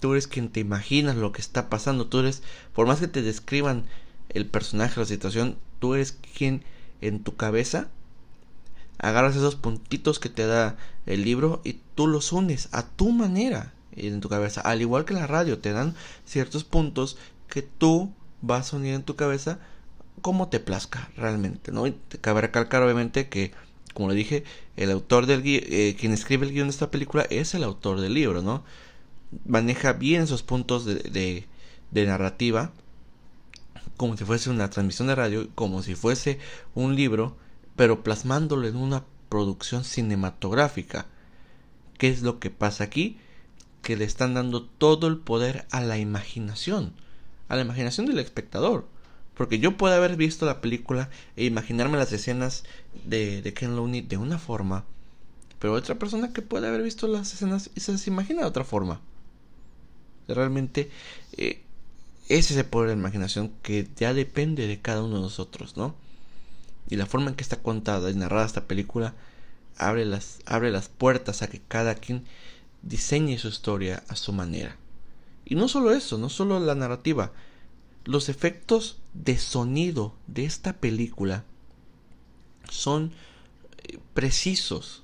tú 0.00 0.12
eres 0.12 0.26
quien 0.26 0.48
te 0.48 0.60
imaginas 0.60 1.16
lo 1.16 1.32
que 1.32 1.40
está 1.40 1.68
pasando, 1.68 2.06
tú 2.06 2.20
eres, 2.20 2.42
por 2.72 2.86
más 2.86 3.00
que 3.00 3.08
te 3.08 3.22
describan 3.22 3.84
el 4.28 4.46
personaje, 4.46 5.00
la 5.00 5.06
situación, 5.06 5.56
tú 5.78 5.94
eres 5.94 6.16
quien 6.36 6.64
en 7.00 7.22
tu 7.22 7.36
cabeza 7.36 7.88
agarras 8.98 9.36
esos 9.36 9.54
puntitos 9.54 10.18
que 10.18 10.28
te 10.28 10.46
da 10.46 10.76
el 11.06 11.24
libro 11.24 11.60
y 11.64 11.80
tú 11.94 12.06
los 12.06 12.32
unes 12.32 12.68
a 12.72 12.84
tu 12.84 13.10
manera 13.12 13.72
en 13.92 14.20
tu 14.20 14.28
cabeza. 14.28 14.60
Al 14.60 14.80
igual 14.80 15.04
que 15.04 15.14
la 15.14 15.26
radio, 15.26 15.58
te 15.58 15.72
dan 15.72 15.94
ciertos 16.24 16.64
puntos 16.64 17.16
que 17.48 17.62
tú 17.62 18.12
vas 18.42 18.72
a 18.72 18.76
unir 18.76 18.94
en 18.94 19.02
tu 19.02 19.16
cabeza 19.16 19.58
como 20.20 20.48
te 20.48 20.60
plazca 20.60 21.10
realmente, 21.16 21.72
¿no? 21.72 21.86
Y 21.86 21.92
te 21.92 22.18
cabe 22.18 22.40
recalcar 22.40 22.82
obviamente 22.82 23.28
que, 23.28 23.52
como 23.94 24.08
le 24.08 24.14
dije, 24.14 24.44
el 24.76 24.90
autor 24.90 25.26
del 25.26 25.42
eh, 25.44 25.96
quien 25.98 26.12
escribe 26.12 26.46
el 26.46 26.52
guion 26.52 26.68
de 26.68 26.72
esta 26.72 26.90
película 26.90 27.26
es 27.30 27.54
el 27.54 27.64
autor 27.64 28.00
del 28.00 28.14
libro, 28.14 28.42
¿no? 28.42 28.64
Maneja 29.46 29.92
bien 29.92 30.22
esos 30.22 30.42
puntos 30.42 30.84
de, 30.84 30.96
de, 30.96 31.46
de 31.90 32.06
narrativa 32.06 32.72
como 33.98 34.16
si 34.16 34.24
fuese 34.24 34.48
una 34.48 34.70
transmisión 34.70 35.08
de 35.08 35.16
radio, 35.16 35.48
como 35.56 35.82
si 35.82 35.96
fuese 35.96 36.38
un 36.74 36.94
libro, 36.94 37.36
pero 37.74 38.04
plasmándolo 38.04 38.66
en 38.68 38.76
una 38.76 39.04
producción 39.28 39.84
cinematográfica. 39.84 41.06
¿Qué 41.98 42.08
es 42.08 42.22
lo 42.22 42.38
que 42.38 42.50
pasa 42.50 42.84
aquí? 42.84 43.18
Que 43.82 43.96
le 43.96 44.04
están 44.04 44.34
dando 44.34 44.62
todo 44.62 45.08
el 45.08 45.18
poder 45.18 45.66
a 45.72 45.80
la 45.80 45.98
imaginación, 45.98 46.92
a 47.48 47.56
la 47.56 47.62
imaginación 47.62 48.06
del 48.06 48.20
espectador. 48.20 48.86
Porque 49.38 49.60
yo 49.60 49.76
puedo 49.76 49.94
haber 49.94 50.16
visto 50.16 50.44
la 50.44 50.60
película 50.60 51.08
e 51.36 51.44
imaginarme 51.44 51.96
las 51.96 52.12
escenas 52.12 52.64
de, 53.04 53.40
de 53.40 53.54
Ken 53.54 53.76
Looney 53.76 54.02
de 54.02 54.16
una 54.16 54.36
forma, 54.36 54.84
pero 55.60 55.74
otra 55.74 55.94
persona 55.94 56.32
que 56.32 56.42
puede 56.42 56.66
haber 56.66 56.82
visto 56.82 57.06
las 57.06 57.32
escenas 57.32 57.70
y 57.76 57.80
se 57.80 57.92
las 57.92 58.06
imagina 58.08 58.42
de 58.42 58.48
otra 58.48 58.64
forma. 58.64 59.00
Realmente 60.26 60.90
eh, 61.36 61.62
ese 62.28 62.52
es 62.52 62.58
el 62.58 62.66
poder 62.66 62.90
de 62.90 62.96
la 62.96 63.00
imaginación 63.00 63.52
que 63.62 63.88
ya 63.96 64.12
depende 64.12 64.66
de 64.66 64.80
cada 64.80 65.04
uno 65.04 65.16
de 65.16 65.22
nosotros, 65.22 65.76
¿no? 65.76 65.94
Y 66.90 66.96
la 66.96 67.06
forma 67.06 67.30
en 67.30 67.36
que 67.36 67.42
está 67.42 67.62
contada 67.62 68.10
y 68.10 68.16
narrada 68.16 68.44
esta 68.44 68.66
película 68.66 69.14
abre 69.76 70.04
las, 70.04 70.40
abre 70.46 70.72
las 70.72 70.88
puertas 70.88 71.42
a 71.42 71.48
que 71.48 71.60
cada 71.60 71.94
quien 71.94 72.24
diseñe 72.82 73.38
su 73.38 73.46
historia 73.46 74.02
a 74.08 74.16
su 74.16 74.32
manera. 74.32 74.76
Y 75.44 75.54
no 75.54 75.68
solo 75.68 75.92
eso, 75.92 76.18
no 76.18 76.28
solo 76.28 76.58
la 76.58 76.74
narrativa, 76.74 77.30
los 78.08 78.30
efectos 78.30 78.96
de 79.12 79.36
sonido 79.36 80.14
de 80.28 80.46
esta 80.46 80.72
película 80.72 81.44
son 82.70 83.12
eh, 83.82 83.98
precisos. 84.14 85.02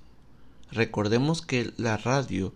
Recordemos 0.72 1.42
que 1.42 1.74
la 1.76 1.98
radio 1.98 2.54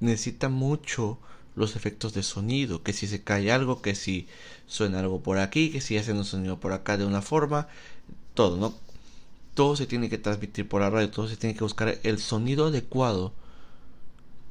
necesita 0.00 0.48
mucho 0.48 1.18
los 1.54 1.76
efectos 1.76 2.14
de 2.14 2.22
sonido, 2.22 2.82
que 2.82 2.94
si 2.94 3.06
se 3.06 3.22
cae 3.22 3.52
algo, 3.52 3.82
que 3.82 3.94
si 3.94 4.26
suena 4.66 5.00
algo 5.00 5.22
por 5.22 5.36
aquí, 5.36 5.68
que 5.68 5.82
si 5.82 5.98
hacen 5.98 6.16
un 6.16 6.24
sonido 6.24 6.58
por 6.58 6.72
acá 6.72 6.96
de 6.96 7.04
una 7.04 7.20
forma, 7.20 7.68
todo, 8.32 8.56
¿no? 8.56 8.74
Todo 9.52 9.76
se 9.76 9.86
tiene 9.86 10.08
que 10.08 10.16
transmitir 10.16 10.66
por 10.66 10.80
la 10.80 10.88
radio, 10.88 11.10
todo 11.10 11.28
se 11.28 11.36
tiene 11.36 11.54
que 11.54 11.62
buscar 11.62 11.98
el 12.04 12.18
sonido 12.18 12.68
adecuado 12.68 13.34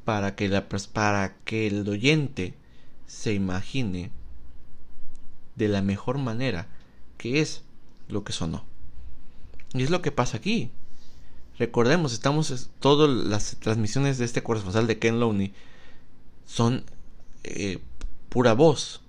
para 0.04 0.36
que, 0.36 0.48
la, 0.48 0.68
para 0.68 1.38
que 1.44 1.66
el 1.66 1.88
oyente 1.88 2.54
se 3.08 3.34
imagine 3.34 4.12
de 5.56 5.68
la 5.68 5.82
mejor 5.82 6.18
manera 6.18 6.68
que 7.18 7.40
es 7.40 7.62
lo 8.08 8.24
que 8.24 8.32
sonó. 8.32 8.64
Y 9.72 9.82
es 9.82 9.90
lo 9.90 10.02
que 10.02 10.12
pasa 10.12 10.36
aquí. 10.36 10.70
Recordemos, 11.58 12.12
estamos 12.12 12.70
todas 12.80 13.08
las 13.08 13.56
transmisiones 13.60 14.18
de 14.18 14.24
este 14.24 14.42
corresponsal 14.42 14.86
de 14.86 14.98
Ken 14.98 15.20
Lowney 15.20 15.52
son 16.46 16.84
eh, 17.44 17.78
pura 18.28 18.54
voz 18.54 19.00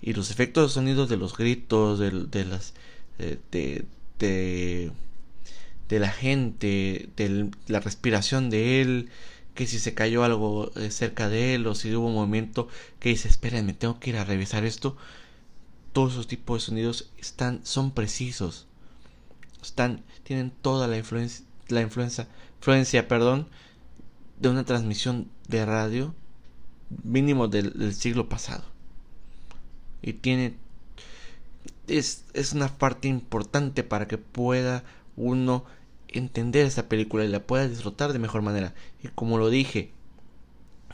y 0.00 0.14
los 0.14 0.30
efectos 0.30 0.70
de 0.70 0.74
sonido 0.74 1.06
de 1.06 1.16
los 1.16 1.36
gritos 1.36 1.98
de, 1.98 2.12
las 2.44 2.74
eh, 3.18 3.38
de, 3.50 3.84
de, 4.18 4.90
de, 5.88 5.98
la 6.00 6.10
gente 6.10 7.08
de 7.16 7.50
la 7.66 7.80
respiración 7.80 8.50
de 8.50 8.80
él 8.80 9.10
que 9.54 9.66
si 9.66 9.78
se 9.78 9.94
cayó 9.94 10.24
algo 10.24 10.70
eh, 10.76 10.90
cerca 10.90 11.28
de 11.28 11.54
él 11.54 11.66
o 11.66 11.74
si 11.74 11.94
hubo 11.94 12.08
un 12.08 12.14
movimiento 12.14 12.68
que 13.00 13.10
dice 13.10 13.28
espérenme 13.28 13.74
tengo 13.74 14.00
que 14.00 14.10
ir 14.10 14.16
a 14.16 14.24
revisar 14.24 14.64
esto 14.64 14.96
todos 15.92 16.12
esos 16.12 16.26
tipos 16.26 16.60
de 16.60 16.66
sonidos 16.66 17.10
están 17.18 17.60
son 17.64 17.90
precisos 17.92 18.66
están 19.62 20.02
tienen 20.24 20.50
toda 20.50 20.88
la 20.88 20.96
influencia 20.96 21.44
la 21.72 21.80
influencia, 21.80 22.28
influencia 22.58 23.08
perdón, 23.08 23.48
de 24.38 24.48
una 24.48 24.64
transmisión 24.64 25.28
de 25.48 25.64
radio 25.66 26.14
mínimo 27.02 27.48
del, 27.48 27.94
siglo 27.94 28.28
pasado. 28.28 28.64
Y 30.02 30.14
tiene... 30.14 30.56
Es, 31.88 32.24
es 32.34 32.52
una 32.52 32.68
parte 32.68 33.08
importante 33.08 33.82
para 33.82 34.06
que 34.06 34.18
pueda 34.18 34.84
uno 35.16 35.64
entender 36.08 36.66
esa 36.66 36.88
película 36.88 37.24
y 37.24 37.28
la 37.28 37.44
pueda 37.44 37.68
disfrutar 37.68 38.12
de 38.12 38.18
mejor 38.18 38.42
manera. 38.42 38.74
Y 39.02 39.08
como 39.08 39.38
lo 39.38 39.48
dije, 39.48 39.92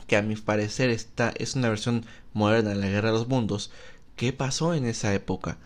que 0.07 0.17
a 0.17 0.21
mi 0.21 0.35
parecer 0.35 0.89
está, 0.89 1.31
es 1.37 1.55
una 1.55 1.69
versión 1.69 2.05
moderna 2.33 2.71
de 2.71 2.77
la 2.77 2.87
Guerra 2.87 3.09
de 3.11 3.17
los 3.17 3.27
Mundos, 3.27 3.71
¿qué 4.19 4.33
pasó 4.33 4.73
en 4.73 4.83
esa 4.83 5.13
época? 5.13 5.57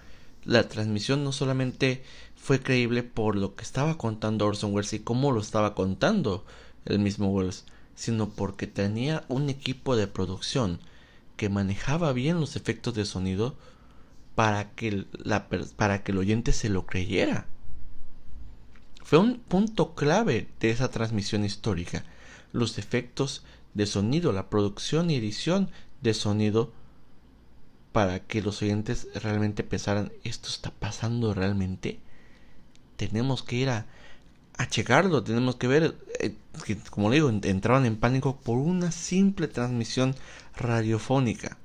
La 0.45 0.69
transmisión 0.69 1.23
no 1.23 1.31
solamente 1.31 2.03
fue 2.35 2.61
creíble 2.61 3.01
por 3.01 3.35
lo 3.35 3.55
que 3.55 3.63
estaba 3.63 3.97
contando 3.97 4.45
Orson 4.45 4.75
Welles 4.75 4.93
y 4.93 4.99
cómo 4.99 5.31
lo 5.31 5.41
estaba 5.41 5.73
contando 5.73 6.45
el 6.85 6.99
mismo 6.99 7.31
Welles, 7.31 7.65
sino 7.95 8.29
porque 8.29 8.67
tenía 8.67 9.25
un 9.27 9.49
equipo 9.49 9.95
de 9.95 10.05
producción 10.05 10.79
que 11.35 11.49
manejaba 11.49 12.13
bien 12.13 12.39
los 12.39 12.55
efectos 12.55 12.93
de 12.93 13.05
sonido 13.05 13.55
para 14.35 14.69
que, 14.75 15.07
para 15.75 16.03
que 16.03 16.11
el 16.11 16.19
oyente 16.19 16.51
se 16.51 16.69
lo 16.69 16.85
creyera. 16.85 17.47
Fue 19.03 19.17
un 19.17 19.39
punto 19.39 19.95
clave 19.95 20.47
de 20.59 20.69
esa 20.69 20.91
transmisión 20.91 21.43
histórica, 21.43 22.05
los 22.51 22.77
efectos 22.77 23.43
de 23.73 23.87
sonido, 23.87 24.31
la 24.31 24.51
producción 24.51 25.09
y 25.09 25.15
edición 25.15 25.71
de 26.03 26.13
sonido 26.13 26.71
para 27.93 28.19
que 28.19 28.41
los 28.41 28.61
oyentes 28.61 29.07
realmente 29.15 29.63
pensaran 29.63 30.11
esto 30.25 30.49
está 30.49 30.71
pasando 30.71 31.33
realmente 31.33 31.99
tenemos 32.97 33.43
que 33.43 33.55
ir 33.57 33.69
a, 33.69 33.85
a 34.57 34.67
checarlo, 34.67 35.23
tenemos 35.23 35.55
que 35.55 35.67
ver, 35.67 35.97
eh, 36.19 36.35
que, 36.65 36.77
como 36.77 37.09
le 37.09 37.15
digo, 37.15 37.29
entraban 37.29 37.85
en 37.85 37.97
pánico 37.97 38.39
por 38.39 38.57
una 38.57 38.91
simple 38.91 39.47
transmisión 39.47 40.15
radiofónica. 40.55 41.57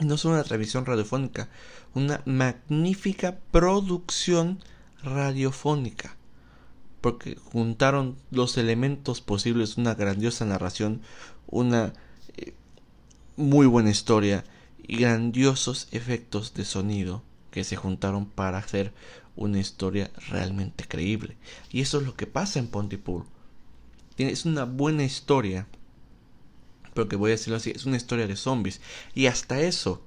No 0.00 0.16
solo 0.16 0.34
una 0.34 0.44
transmisión 0.44 0.86
radiofónica, 0.86 1.48
una 1.94 2.20
magnífica 2.24 3.38
producción 3.50 4.60
radiofónica. 5.02 6.16
Porque 7.00 7.36
juntaron 7.52 8.16
los 8.30 8.56
elementos 8.56 9.20
posibles, 9.20 9.76
una 9.76 9.94
grandiosa 9.94 10.44
narración, 10.46 11.02
una 11.46 11.92
eh, 12.36 12.54
muy 13.36 13.66
buena 13.66 13.90
historia 13.90 14.44
y 14.86 14.98
grandiosos 14.98 15.88
efectos 15.92 16.54
de 16.54 16.64
sonido 16.64 17.22
que 17.50 17.64
se 17.64 17.76
juntaron 17.76 18.26
para 18.26 18.58
hacer 18.58 18.92
una 19.36 19.58
historia 19.58 20.10
realmente 20.28 20.84
creíble. 20.86 21.36
Y 21.70 21.80
eso 21.80 21.98
es 21.98 22.06
lo 22.06 22.16
que 22.16 22.26
pasa 22.26 22.58
en 22.58 22.68
Pontypool. 22.68 23.24
Es 24.18 24.44
una 24.44 24.64
buena 24.64 25.04
historia. 25.04 25.66
Pero 26.92 27.08
que 27.08 27.16
voy 27.16 27.30
a 27.30 27.34
decirlo 27.34 27.56
así, 27.56 27.70
es 27.70 27.86
una 27.86 27.96
historia 27.96 28.26
de 28.26 28.36
zombies. 28.36 28.80
Y 29.14 29.26
hasta 29.26 29.60
eso, 29.60 30.02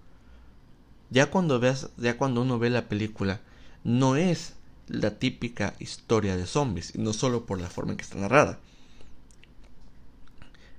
ya 1.10 1.30
cuando 1.30 1.60
veas, 1.60 1.90
ya 1.98 2.18
cuando 2.18 2.42
uno 2.42 2.60
ve 2.60 2.70
la 2.70 2.88
película, 2.88 3.42
no 3.84 4.16
es 4.16 4.54
la 4.88 5.20
típica 5.20 5.74
historia 5.80 6.38
de 6.38 6.46
zombies, 6.46 6.96
no 6.96 7.14
solo 7.14 7.46
por 7.46 7.60
la 7.60 7.70
forma 7.70 7.92
en 7.92 7.98
que 7.98 8.04
está 8.04 8.18
narrada. 8.18 8.60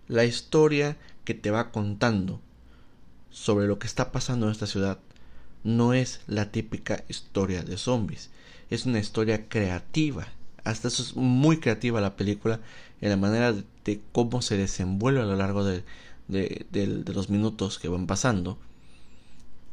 La 0.06 0.24
historia 0.24 0.96
que 1.24 1.34
te 1.34 1.50
va 1.50 1.70
contando 1.70 2.40
sobre 3.30 3.66
lo 3.66 3.78
que 3.78 3.86
está 3.86 4.12
pasando 4.12 4.46
en 4.46 4.52
esta 4.52 4.66
ciudad 4.66 4.98
no 5.64 5.92
es 5.94 6.20
la 6.26 6.50
típica 6.50 7.04
historia 7.08 7.62
de 7.62 7.76
zombies 7.76 8.30
es 8.70 8.86
una 8.86 8.98
historia 8.98 9.48
creativa. 9.48 10.28
Hasta 10.64 10.88
eso 10.88 11.02
es 11.02 11.16
muy 11.16 11.58
creativa 11.58 12.00
la 12.00 12.16
película 12.16 12.60
en 13.00 13.10
la 13.10 13.16
manera 13.16 13.52
de, 13.52 14.00
cómo 14.12 14.42
se 14.42 14.56
desenvuelve 14.56 15.20
a 15.20 15.24
lo 15.24 15.36
largo 15.36 15.64
de, 15.64 15.82
de, 16.28 17.04
los 17.14 17.30
minutos 17.30 17.78
que 17.78 17.88
van 17.88 18.06
pasando. 18.06 18.58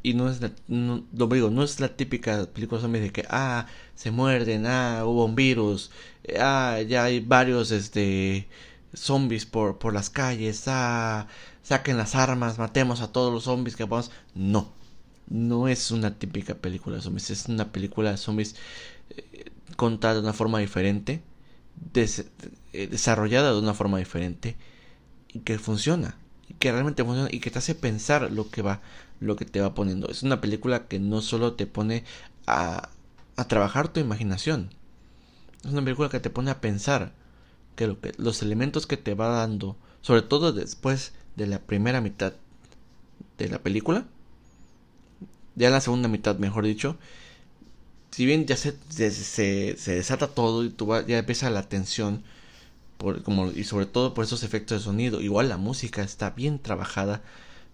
Y 0.04 0.14
no 0.14 0.30
es 0.30 0.40
la, 0.40 0.52
lo 0.68 1.28
digo, 1.28 1.50
no 1.50 1.64
es 1.64 1.80
la 1.80 1.96
típica 1.98 2.46
película 2.46 2.80
zombies 2.80 3.04
de 3.04 3.12
que, 3.12 3.26
ah, 3.30 3.66
se 3.96 4.12
muerden, 4.12 4.68
ah, 4.68 5.04
hubo 5.06 5.26
un 5.26 5.36
virus, 5.36 5.92
ah, 6.40 6.80
ya 6.88 7.06
hay 7.06 7.20
varios, 7.22 7.72
este, 7.72 8.48
zombies 8.94 9.46
por, 9.48 9.80
por 9.80 9.94
las 9.94 10.12
calles, 10.12 10.66
ah, 10.68 11.28
saquen 11.66 11.98
las 11.98 12.14
armas, 12.16 12.60
matemos 12.60 13.02
a 13.02 13.12
todos 13.12 13.34
los 13.34 13.46
zombies 13.46 13.76
que 13.76 13.88
podamos. 13.88 14.12
No, 14.36 14.72
no 15.28 15.68
es 15.68 15.90
una 15.92 16.18
típica 16.18 16.54
película 16.54 16.98
de 16.98 17.02
zombies, 17.02 17.32
es 17.32 17.48
una 17.48 17.72
película 17.72 18.12
de 18.12 18.18
zombies 18.18 18.56
eh, 19.10 19.52
contada 19.76 20.14
de 20.16 20.20
una 20.20 20.34
forma 20.34 20.60
diferente, 20.60 21.24
eh, 21.96 22.88
desarrollada 22.88 23.52
de 23.52 23.60
una 23.60 23.74
forma 23.74 23.98
diferente 23.98 24.56
y 25.34 25.40
que 25.40 25.58
funciona, 25.58 26.18
y 26.48 26.54
que 26.54 26.72
realmente 26.72 27.04
funciona 27.04 27.30
y 27.32 27.40
que 27.40 27.50
te 27.50 27.58
hace 27.58 27.74
pensar 27.74 28.32
lo 28.32 28.50
que 28.52 28.62
va, 28.62 28.82
lo 29.20 29.36
que 29.36 29.46
te 29.46 29.60
va 29.60 29.74
poniendo. 29.74 30.08
Es 30.10 30.22
una 30.22 30.42
película 30.42 30.88
que 30.88 31.00
no 31.00 31.22
solo 31.22 31.54
te 31.54 31.66
pone 31.66 32.04
a, 32.46 32.90
a 33.38 33.48
trabajar 33.48 33.88
tu 33.88 34.00
imaginación, 34.00 34.70
es 35.64 35.72
una 35.72 35.84
película 35.84 36.10
que 36.10 36.20
te 36.20 36.30
pone 36.30 36.52
a 36.52 36.62
pensar 36.62 37.12
que, 37.76 37.88
lo 37.88 38.00
que 38.00 38.14
los 38.18 38.44
elementos 38.44 38.86
que 38.86 38.98
te 38.98 39.16
va 39.16 39.30
dando, 39.30 39.78
sobre 40.02 40.22
todo 40.22 40.54
después 40.54 41.14
de 41.36 41.48
la 41.48 41.60
primera 41.60 42.02
mitad 42.02 42.34
de 43.38 43.50
la 43.50 43.60
película, 43.60 44.06
ya 45.56 45.70
la 45.70 45.82
segunda 45.82 46.08
mitad, 46.08 46.38
mejor 46.38 46.66
dicho, 46.66 46.98
si 48.12 48.26
bien 48.26 48.46
ya 48.46 48.56
se, 48.56 48.78
se, 48.90 49.92
desata 49.94 50.28
todo 50.28 50.64
y 50.64 50.70
tú 50.70 50.88
ya 51.08 51.18
empieza 51.18 51.50
la 51.50 51.68
tensión, 51.68 52.24
por, 52.98 53.24
como, 53.24 53.52
y 53.52 53.66
sobre 53.66 53.86
todo 53.86 54.14
por 54.14 54.24
esos 54.24 54.44
efectos 54.44 54.80
de 54.80 54.84
sonido, 54.86 55.22
igual 55.22 55.50
la 55.50 55.58
música 55.58 56.02
está 56.02 56.30
bien 56.30 56.60
trabajada 56.60 57.22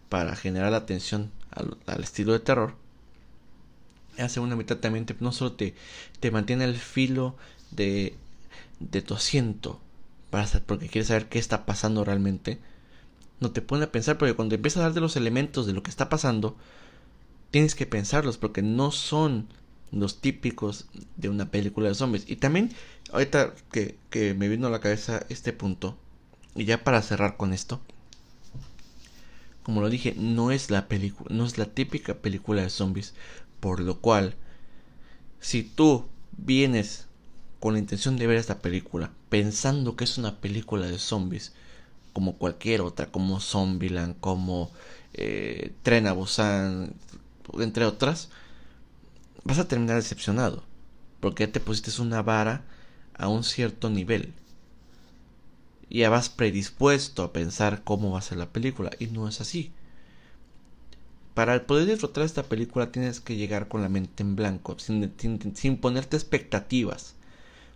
para 0.10 0.36
generar 0.36 0.71
la 0.71 0.86
tensión 0.86 1.32
al, 1.52 2.04
estilo 2.04 2.34
de 2.34 2.39
terror. 2.39 2.76
La 4.17 4.30
segunda 4.30 4.56
mitad 4.56 4.78
también 4.78 5.06
no 5.19 5.32
solo 5.32 5.54
te, 5.54 5.76
te 6.19 6.32
mantiene 6.32 6.65
el 6.65 6.76
filo 6.76 7.36
de, 7.71 8.15
de 8.80 9.02
tu 9.02 9.13
asiento, 9.13 9.80
para, 10.32 10.47
porque 10.65 10.88
quieres 10.88 11.10
saber 11.10 11.30
qué 11.30 11.39
está 11.39 11.65
pasando 11.65 12.04
realmente, 12.04 12.60
no 13.41 13.51
te 13.51 13.62
pone 13.62 13.84
a 13.84 13.91
pensar, 13.91 14.17
porque 14.17 14.36
cuando 14.36 14.56
empiezas 14.56 14.82
a 14.82 14.86
darte 14.86 15.01
los 15.01 15.17
elementos 15.17 15.65
de 15.65 15.73
lo 15.73 15.84
que 15.84 15.89
está 15.89 16.08
pasando, 16.08 16.56
tienes 17.49 17.75
que 17.75 17.86
pensarlos 17.86 18.38
porque 18.38 18.62
no 18.62 18.91
son 18.91 19.47
los 19.91 20.21
típicos 20.21 20.86
de 21.17 21.27
una 21.27 21.51
película 21.51 21.89
de 21.89 21.95
zombies. 21.95 22.30
Y 22.30 22.38
también, 22.38 22.71
ahorita 23.12 23.54
que, 23.71 23.97
que 24.10 24.34
me 24.36 24.47
vino 24.47 24.67
a 24.67 24.71
la 24.71 24.80
cabeza 24.80 25.25
este 25.27 25.51
punto, 25.51 25.97
y 26.56 26.65
ya 26.65 26.84
para 26.84 27.01
cerrar 27.01 27.36
con 27.36 27.51
esto, 27.51 27.82
como 29.63 29.82
lo 29.82 29.89
dije, 29.89 30.13
no 30.17 30.51
es 30.51 30.69
la 30.69 30.88
película, 30.88 31.36
no 31.36 31.45
es 31.45 31.58
la 31.58 31.65
típica 31.65 32.13
película 32.15 32.62
de 32.62 32.69
zombies, 32.69 33.15
por 33.60 33.80
lo 33.80 33.99
cual 33.99 34.36
si 35.39 35.63
tú 35.63 36.06
vienes 36.38 37.08
con 37.60 37.73
la 37.73 37.80
intención 37.80 38.17
de 38.17 38.27
ver 38.27 38.38
esta 38.38 38.60
película 38.60 39.12
pensando 39.30 39.95
que 39.95 40.04
es 40.04 40.17
una 40.17 40.39
película 40.39 40.88
de 40.88 40.97
zombies 40.97 41.54
como 42.13 42.38
cualquier 42.38 42.82
otra, 42.82 43.08
como 43.08 43.39
Zombieland, 43.39 44.19
como 44.19 44.71
eh, 45.13 45.74
Tren 45.84 46.08
entre 47.60 47.86
otras, 47.86 48.30
vas 49.43 49.60
a 49.60 49.67
terminar 49.67 49.97
decepcionado, 49.97 50.63
porque 51.19 51.45
ya 51.45 51.52
te 51.52 51.60
pusiste 51.60 52.02
una 52.02 52.21
vara 52.21 52.63
a 53.13 53.28
un 53.28 53.43
cierto 53.43 53.89
nivel. 53.89 54.34
Ya 55.89 56.10
vas 56.10 56.30
predispuesto 56.30 57.24
a 57.24 57.34
pensar 57.34 57.84
cómo 57.84 58.12
va 58.12 58.19
a 58.19 58.24
ser 58.24 58.38
la 58.38 58.50
película, 58.50 58.91
y 59.00 59.08
no 59.08 59.28
es 59.28 59.41
así. 59.41 59.71
Para 61.34 61.65
poder 61.65 61.88
disfrutar 61.88 62.24
esta 62.26 62.43
película 62.43 62.91
tienes 62.91 63.19
que 63.21 63.36
llegar 63.38 63.67
con 63.67 63.82
la 63.82 63.89
mente 63.89 64.24
en 64.24 64.36
blanco, 64.36 64.78
sin 64.80 65.78
ponerte 65.78 66.17
expectativas. 66.17 67.15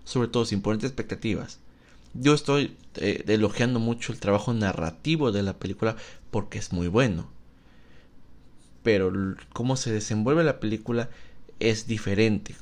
Sobre 0.03 0.27
todo 0.27 0.45
sin 0.45 0.61
ponerte 0.61 0.87
expectativas. 0.87 1.59
Yo 2.17 2.33
estoy 2.33 2.77
eh, 2.95 3.25
elogiando 3.27 3.79
mucho 3.79 4.13
el 4.13 4.21
trabajo 4.21 4.53
narrativo 4.53 5.33
de 5.33 5.43
la 5.43 5.59
película 5.59 5.97
porque 6.31 6.57
es 6.57 6.71
muy 6.71 6.87
bueno. 6.87 7.27
Pero 8.83 9.11
cómo 9.51 9.75
se 9.75 9.91
desenvuelve 9.91 10.45
la 10.45 10.61
película 10.61 11.09
es 11.59 11.87
diferente. 11.87 12.55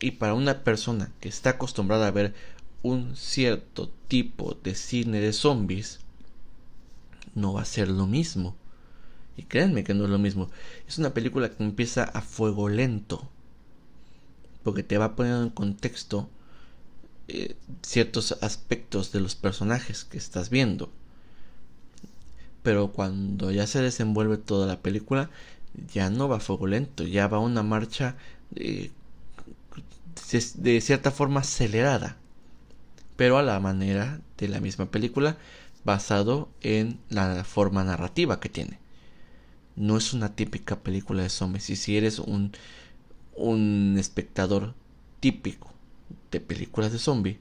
Y 0.00 0.12
para 0.12 0.34
una 0.34 0.64
persona 0.64 1.10
que 1.20 1.30
está 1.30 1.50
acostumbrada 1.50 2.08
a 2.08 2.10
ver 2.10 2.34
un 2.82 3.16
cierto 3.16 3.90
tipo 4.08 4.58
de 4.62 4.74
cine 4.74 5.20
de 5.20 5.32
zombies, 5.32 6.00
no 7.34 7.54
va 7.54 7.62
a 7.62 7.66
ser 7.66 7.88
lo 7.88 8.06
mismo. 8.06 8.54
Y 9.34 9.44
créanme 9.44 9.82
que 9.82 9.94
no 9.94 10.04
es 10.04 10.10
lo 10.10 10.18
mismo. 10.18 10.50
Es 10.86 10.98
una 10.98 11.14
película 11.14 11.50
que 11.50 11.64
empieza 11.64 12.04
a 12.04 12.20
fuego 12.20 12.68
lento. 12.68 13.26
Porque 14.62 14.82
te 14.82 14.98
va 14.98 15.16
poniendo 15.16 15.42
en 15.42 15.50
contexto 15.50 16.28
eh, 17.28 17.56
ciertos 17.82 18.36
aspectos 18.42 19.12
de 19.12 19.20
los 19.20 19.34
personajes 19.34 20.04
que 20.04 20.18
estás 20.18 20.50
viendo. 20.50 20.90
Pero 22.62 22.92
cuando 22.92 23.50
ya 23.50 23.66
se 23.66 23.82
desenvuelve 23.82 24.36
toda 24.38 24.66
la 24.66 24.80
película, 24.80 25.30
ya 25.92 26.10
no 26.10 26.28
va 26.28 26.40
fuego 26.40 26.66
lento, 26.66 27.04
ya 27.04 27.28
va 27.28 27.38
una 27.38 27.62
marcha 27.62 28.16
de, 28.50 28.90
de 30.56 30.80
cierta 30.80 31.10
forma 31.10 31.40
acelerada. 31.40 32.16
Pero 33.16 33.38
a 33.38 33.42
la 33.42 33.58
manera 33.60 34.20
de 34.38 34.48
la 34.48 34.60
misma 34.60 34.86
película, 34.90 35.38
basado 35.84 36.48
en 36.60 36.98
la 37.08 37.44
forma 37.44 37.84
narrativa 37.84 38.40
que 38.40 38.48
tiene. 38.48 38.78
No 39.76 39.96
es 39.96 40.12
una 40.12 40.34
típica 40.34 40.80
película 40.80 41.22
de 41.22 41.30
zombies. 41.30 41.70
Y 41.70 41.76
si 41.76 41.96
eres 41.96 42.18
un, 42.18 42.52
un 43.34 43.96
espectador 43.98 44.74
típico 45.20 45.71
de 46.32 46.40
películas 46.40 46.90
de 46.90 46.98
zombie, 46.98 47.38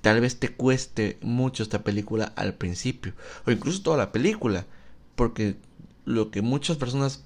tal 0.00 0.20
vez 0.20 0.40
te 0.40 0.48
cueste 0.48 1.18
mucho 1.20 1.62
esta 1.62 1.84
película 1.84 2.32
al 2.34 2.54
principio, 2.54 3.12
o 3.46 3.50
incluso 3.50 3.82
toda 3.82 3.98
la 3.98 4.12
película, 4.12 4.66
porque 5.14 5.56
lo 6.04 6.30
que 6.30 6.42
muchas 6.42 6.76
personas 6.78 7.22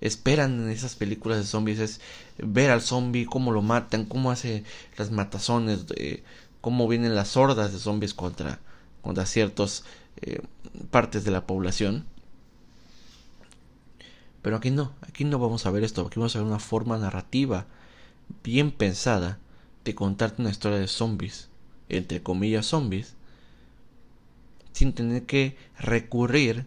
esperan 0.00 0.62
en 0.62 0.70
esas 0.70 0.94
películas 0.94 1.38
de 1.38 1.44
zombies 1.44 1.78
es 1.78 2.00
ver 2.38 2.70
al 2.70 2.82
zombie, 2.82 3.26
cómo 3.26 3.50
lo 3.50 3.62
matan, 3.62 4.04
cómo 4.04 4.30
hace 4.30 4.64
las 4.96 5.10
matazones, 5.10 5.86
cómo 6.60 6.86
vienen 6.86 7.14
las 7.14 7.36
hordas 7.36 7.72
de 7.72 7.78
zombies 7.78 8.14
contra, 8.14 8.60
contra 9.02 9.26
ciertas 9.26 9.84
eh, 10.20 10.40
partes 10.90 11.24
de 11.24 11.30
la 11.30 11.46
población. 11.46 12.04
Pero 14.42 14.56
aquí 14.56 14.70
no, 14.70 14.92
aquí 15.02 15.24
no 15.24 15.38
vamos 15.38 15.66
a 15.66 15.70
ver 15.70 15.84
esto, 15.84 16.06
aquí 16.06 16.18
vamos 16.18 16.34
a 16.34 16.38
ver 16.38 16.48
una 16.48 16.58
forma 16.58 16.96
narrativa 16.96 17.66
bien 18.42 18.70
pensada 18.70 19.38
de 19.84 19.94
contarte 19.94 20.42
una 20.42 20.50
historia 20.50 20.78
de 20.78 20.88
zombies, 20.88 21.48
entre 21.88 22.22
comillas 22.22 22.66
zombies, 22.66 23.14
sin 24.72 24.92
tener 24.92 25.24
que 25.24 25.56
recurrir 25.78 26.66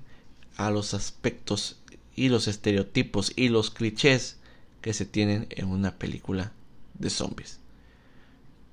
a 0.57 0.69
los 0.69 0.93
aspectos 0.93 1.79
y 2.15 2.29
los 2.29 2.47
estereotipos 2.47 3.33
y 3.35 3.49
los 3.49 3.71
clichés 3.71 4.37
que 4.81 4.93
se 4.93 5.05
tienen 5.05 5.47
en 5.49 5.67
una 5.67 5.97
película 5.97 6.51
de 6.95 7.09
zombies. 7.09 7.59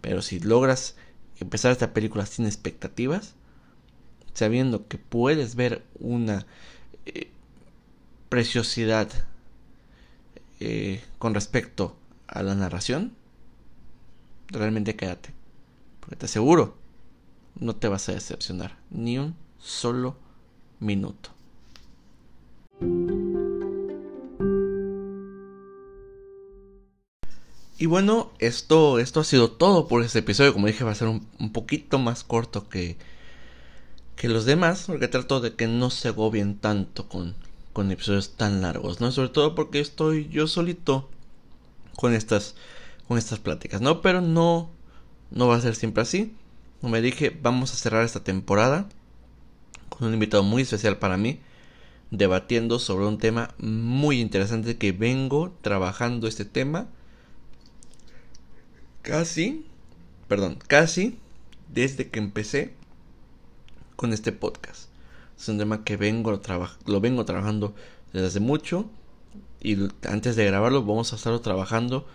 Pero 0.01 0.23
si 0.23 0.41
logras 0.41 0.97
empezar 1.39 1.73
esta 1.73 1.95
película 1.95 2.27
sin 2.27 2.47
expectativas, 2.47 3.35
sabiendo 4.35 4.89
que 4.89 4.99
puedes 4.99 5.55
ver 5.55 5.85
una 5.99 6.47
eh, 7.07 7.31
preciosidad 8.29 9.09
eh, 10.61 11.03
con 11.19 11.35
respecto 11.35 11.97
a 12.31 12.43
la 12.43 12.55
narración, 12.55 13.13
realmente 14.49 14.97
quédate. 14.97 15.35
Porque 16.01 16.17
te 16.17 16.27
aseguro, 16.27 16.77
no 17.59 17.77
te 17.77 17.89
vas 17.89 18.09
a 18.09 18.13
decepcionar 18.13 18.79
ni 18.91 19.19
un 19.19 19.35
solo 19.59 20.17
minuto. 20.79 21.31
Y 27.79 27.87
bueno, 27.87 28.31
esto, 28.39 28.99
esto 28.99 29.21
ha 29.21 29.25
sido 29.25 29.51
todo 29.51 29.89
por 29.89 30.03
este 30.03 30.19
episodio. 30.19 30.53
Como 30.53 30.67
dije, 30.67 30.85
va 30.85 30.91
a 30.91 30.95
ser 30.95 31.09
un, 31.09 31.27
un 31.39 31.53
poquito 31.53 31.99
más 31.99 32.25
corto 32.25 32.69
que, 32.69 32.99
que 34.17 34.29
los 34.29 34.45
demás, 34.45 34.85
porque 34.87 35.09
trato 35.09 35.41
de 35.41 35.55
que 35.55 35.67
no 35.67 35.89
se 35.89 36.09
agobien 36.09 36.59
tanto 36.59 37.09
con, 37.09 37.35
con 37.73 37.91
episodios 37.91 38.37
tan 38.37 38.61
largos, 38.61 39.01
¿no? 39.01 39.11
Sobre 39.13 39.31
todo 39.31 39.55
porque 39.55 39.81
estoy 39.81 40.29
yo 40.29 40.47
solito 40.47 41.09
con 42.01 42.15
estas 42.15 42.55
con 43.07 43.19
estas 43.19 43.39
pláticas, 43.39 43.81
¿no? 43.81 44.01
Pero 44.01 44.21
no 44.21 44.71
no 45.31 45.49
va 45.49 45.57
a 45.57 45.61
ser 45.61 45.77
siempre 45.77 46.03
así. 46.03 46.35
Como 46.81 46.93
me 46.93 47.03
dije, 47.03 47.37
vamos 47.43 47.73
a 47.73 47.77
cerrar 47.77 48.05
esta 48.05 48.25
temporada 48.25 48.89
con 49.89 50.09
un 50.09 50.15
invitado 50.15 50.43
muy 50.43 50.63
especial 50.63 50.97
para 50.97 51.19
mí, 51.19 51.41
debatiendo 52.11 52.79
sobre 52.79 53.07
un 53.07 53.19
tema 53.19 53.55
muy 53.59 54.21
interesante 54.21 54.79
que 54.79 54.93
vengo 54.93 55.53
trabajando 55.61 56.27
este 56.27 56.45
tema 56.47 56.89
casi, 59.03 59.67
perdón, 60.27 60.59
casi 60.67 61.19
desde 61.69 62.09
que 62.09 62.19
empecé 62.19 62.75
con 63.97 64.13
este 64.15 64.33
podcast. 64.33 64.89
Es 65.39 65.49
un 65.49 65.59
tema 65.59 65.85
que 65.85 65.97
vengo 65.97 66.41
lo 66.87 67.01
vengo 67.01 67.25
trabajando 67.25 67.75
desde 68.13 68.27
hace 68.27 68.41
mucho 68.41 68.91
y 69.61 69.77
antes 70.09 70.37
de 70.37 70.47
grabarlo 70.47 70.83
vamos 70.85 71.13
a 71.13 71.17
estarlo 71.17 71.41
trabajando 71.41 72.07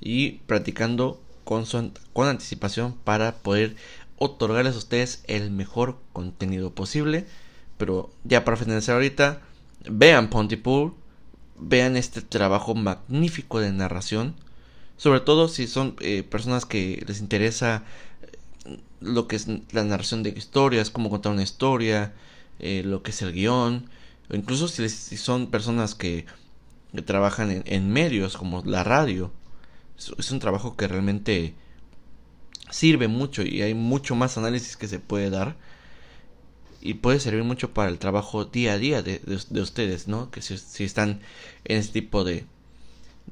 y 0.00 0.32
practicando 0.46 1.20
con, 1.44 1.64
con 2.12 2.28
anticipación 2.28 2.94
para 3.04 3.36
poder 3.36 3.76
otorgarles 4.16 4.74
a 4.74 4.78
ustedes 4.78 5.24
el 5.26 5.50
mejor 5.50 5.98
contenido 6.12 6.74
posible. 6.74 7.26
Pero 7.78 8.10
ya 8.24 8.44
para 8.44 8.58
finalizar 8.58 8.94
ahorita, 8.94 9.40
vean 9.88 10.28
Pontypool, 10.28 10.94
vean 11.58 11.96
este 11.96 12.20
trabajo 12.20 12.74
magnífico 12.74 13.60
de 13.60 13.72
narración. 13.72 14.34
Sobre 14.96 15.20
todo 15.20 15.48
si 15.48 15.66
son 15.66 15.96
eh, 16.00 16.22
personas 16.22 16.66
que 16.66 17.02
les 17.06 17.20
interesa 17.20 17.84
eh, 18.66 18.78
lo 19.00 19.26
que 19.26 19.36
es 19.36 19.48
la 19.72 19.84
narración 19.84 20.22
de 20.22 20.30
historias, 20.30 20.90
cómo 20.90 21.08
contar 21.08 21.32
una 21.32 21.42
historia, 21.42 22.12
eh, 22.58 22.82
lo 22.84 23.02
que 23.02 23.12
es 23.12 23.22
el 23.22 23.32
guion. 23.32 23.88
O 24.30 24.36
incluso 24.36 24.68
si, 24.68 24.86
si 24.90 25.16
son 25.16 25.50
personas 25.50 25.94
que 25.94 26.26
que 26.94 27.02
trabajan 27.02 27.62
en, 27.64 27.90
medios 27.90 28.36
como 28.36 28.62
la 28.64 28.84
radio. 28.84 29.32
Es, 29.98 30.30
un 30.30 30.38
trabajo 30.38 30.76
que 30.76 30.88
realmente 30.88 31.54
sirve 32.70 33.08
mucho 33.08 33.42
y 33.42 33.62
hay 33.62 33.74
mucho 33.74 34.14
más 34.14 34.38
análisis 34.38 34.76
que 34.76 34.88
se 34.88 34.98
puede 34.98 35.30
dar 35.30 35.56
y 36.80 36.94
puede 36.94 37.20
servir 37.20 37.44
mucho 37.44 37.74
para 37.74 37.90
el 37.90 37.98
trabajo 37.98 38.44
día 38.44 38.74
a 38.74 38.78
día 38.78 39.02
de, 39.02 39.18
de, 39.18 39.60
ustedes, 39.60 40.08
¿no? 40.08 40.30
Que 40.30 40.40
si, 40.40 40.84
están 40.84 41.20
en 41.64 41.78
este 41.78 42.00
tipo 42.00 42.24
de, 42.24 42.46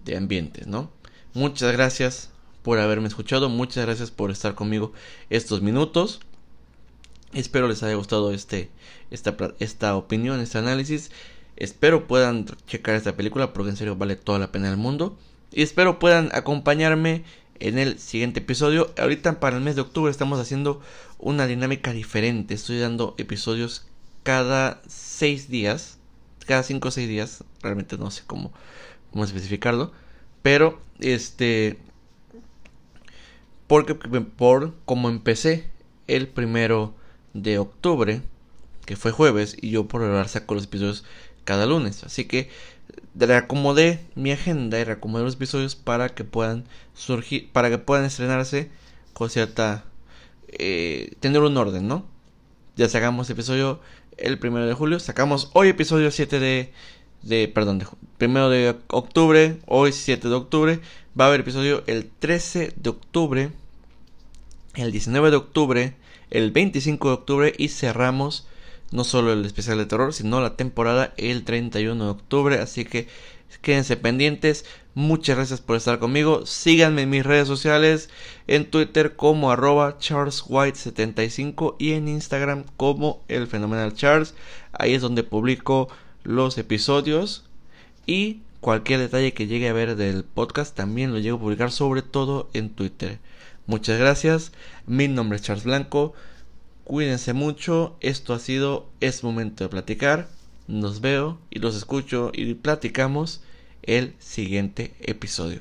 de 0.05 0.17
ambientes, 0.17 0.67
¿no? 0.67 0.91
Muchas 1.35 1.73
gracias 1.73 2.31
por 2.63 2.79
haberme 2.79 3.09
escuchado, 3.09 3.49
muchas 3.49 3.87
gracias 3.87 4.11
por 4.11 4.31
estar 4.31 4.55
conmigo 4.55 4.93
estos 5.31 5.63
minutos. 5.63 6.21
Espero 7.33 7.69
les 7.69 7.83
haya 7.83 7.95
gustado 7.95 8.33
este, 8.33 8.71
esta, 9.11 9.37
esta 9.59 9.97
opinión, 9.97 10.41
este 10.41 10.59
análisis. 10.59 11.11
Espero 11.59 12.07
puedan 12.07 12.47
checar 12.69 12.95
esta 12.95 13.17
película 13.17 13.53
porque 13.53 13.71
en 13.71 13.77
serio 13.77 13.97
vale 13.97 14.15
toda 14.15 14.39
la 14.39 14.53
pena 14.53 14.69
del 14.69 14.77
mundo. 14.77 15.19
Y 15.51 15.63
espero 15.63 15.99
puedan 15.99 16.31
acompañarme 16.33 17.25
en 17.59 17.79
el 17.79 17.99
siguiente 17.99 18.39
episodio. 18.39 18.93
Ahorita 18.97 19.41
para 19.41 19.57
el 19.57 19.63
mes 19.65 19.75
de 19.75 19.81
octubre 19.81 20.09
estamos 20.09 20.39
haciendo 20.39 20.81
una 21.19 21.49
dinámica 21.49 21.93
diferente. 21.93 22.55
Estoy 22.55 22.79
dando 22.79 23.17
episodios 23.19 23.87
cada 24.23 24.81
6 24.87 25.49
días. 25.49 25.99
Cada 26.47 26.63
5 26.63 26.87
o 26.87 26.91
6 26.93 27.09
días. 27.09 27.43
Realmente 27.61 27.99
no 27.99 28.13
sé 28.13 28.23
cómo, 28.25 28.53
cómo 29.11 29.25
especificarlo. 29.25 29.91
Pero 30.43 30.81
este... 31.01 31.77
Porque 33.67 33.97
por 33.97 34.75
como 34.85 35.09
empecé 35.09 35.69
el 36.07 36.29
primero 36.29 36.95
de 37.35 37.59
octubre 37.59 38.23
que 38.89 38.97
fue 38.97 39.11
jueves, 39.11 39.55
y 39.61 39.69
yo 39.69 39.87
por 39.87 40.03
hablar 40.03 40.31
saco 40.31 40.55
los 40.55 40.65
episodios 40.65 41.05
cada 41.49 41.65
lunes. 41.65 42.05
Así 42.05 42.27
que 42.27 42.51
reacomodé 43.15 44.01
mi 44.15 44.33
agenda 44.33 44.79
y 44.79 44.85
reacomodé 44.85 45.25
los 45.25 45.37
episodios 45.37 45.77
para 45.77 46.11
que 46.11 46.23
puedan 46.23 46.67
surgir, 46.93 47.51
para 47.53 47.71
que 47.71 47.79
puedan 47.79 48.05
estrenarse 48.05 48.71
con 49.15 49.31
cierta... 49.31 49.85
Eh, 50.49 51.15
tener 51.21 51.41
un 51.41 51.57
orden, 51.57 51.89
¿no? 51.89 52.05
Ya 52.77 52.87
sacamos 52.91 53.31
episodio 53.31 53.81
el 54.19 54.39
primero 54.39 54.67
de 54.67 54.75
julio, 54.75 55.01
sacamos 55.01 55.51
hoy 55.55 55.69
episodio 55.69 56.11
7 56.11 56.39
de... 56.39 56.73
de 57.23 57.49
perdón, 57.49 57.79
de, 57.79 57.87
primero 58.19 58.51
de 58.51 58.77
octubre, 58.89 59.59
hoy 59.65 59.93
7 59.93 60.29
de 60.29 60.35
octubre, 60.35 60.81
va 61.19 61.25
a 61.25 61.29
haber 61.29 61.41
episodio 61.41 61.83
el 61.87 62.11
13 62.19 62.75
de 62.77 62.91
octubre, 62.91 63.53
el 64.75 64.93
19 64.93 65.31
de 65.31 65.37
octubre, 65.37 65.97
el 66.29 66.51
25 66.51 67.09
de 67.09 67.15
octubre 67.15 67.55
y 67.57 67.69
cerramos 67.69 68.47
no 68.91 69.05
solo 69.05 69.33
el 69.33 69.45
especial 69.45 69.79
de 69.79 69.87
terror, 69.87 70.15
sino 70.15 70.41
la 70.41 70.57
temporada 70.57 71.13
el 71.17 71.45
31 71.45 72.05
de 72.05 72.11
octubre. 72.11 72.59
Así 72.59 72.85
que 72.85 73.09
quédense 73.63 73.97
pendientes. 73.97 74.65
Muchas 74.95 75.37
gracias 75.37 75.61
por 75.61 75.77
estar 75.77 75.99
conmigo. 75.99 76.45
Síganme 76.47 77.03
en 77.03 77.11
mis 77.11 77.25
redes 77.25 77.47
sociales, 77.47 78.11
en 78.47 78.69
Twitter 78.71 79.15
como 79.15 79.51
arroba 79.51 79.99
charleswhite75 79.99 81.77
y 81.79 81.93
en 81.93 82.09
Instagram 82.09 82.65
como 82.77 83.23
el 83.29 83.47
fenomenal 83.47 83.95
Charles. 83.95 84.35
Ahí 84.73 84.95
es 84.95 85.03
donde 85.03 85.23
publico 85.23 85.89
los 86.25 86.59
episodios 86.59 87.45
y 88.07 88.41
cualquier 88.61 89.01
detalle 89.01 89.33
que 89.35 89.47
llegue 89.47 89.69
a 89.69 89.73
ver 89.73 89.95
del 89.97 90.25
podcast 90.25 90.75
también 90.75 91.13
lo 91.13 91.19
llego 91.19 91.37
a 91.37 91.41
publicar 91.41 91.71
sobre 91.71 92.03
todo 92.03 92.51
en 92.53 92.71
Twitter. 92.71 93.19
Muchas 93.67 93.99
gracias. 93.99 94.53
Mi 94.87 95.09
nombre 95.09 95.37
es 95.37 95.43
Charles 95.43 95.65
Blanco. 95.65 96.15
Cuídense 96.89 97.35
mucho. 97.35 97.99
Esto 98.01 98.33
ha 98.33 98.39
sido 98.39 98.89
Es 99.01 99.23
Momento 99.23 99.63
de 99.63 99.69
Platicar. 99.69 100.27
Nos 100.69 101.03
veo 101.03 101.39
y 101.51 101.59
los 101.59 101.77
escucho 101.77 102.31
y 102.33 102.55
platicamos 102.55 103.43
el 103.83 104.15
siguiente 104.19 104.95
episodio. 105.01 105.61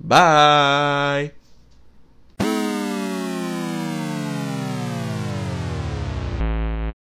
Bye. 0.00 1.45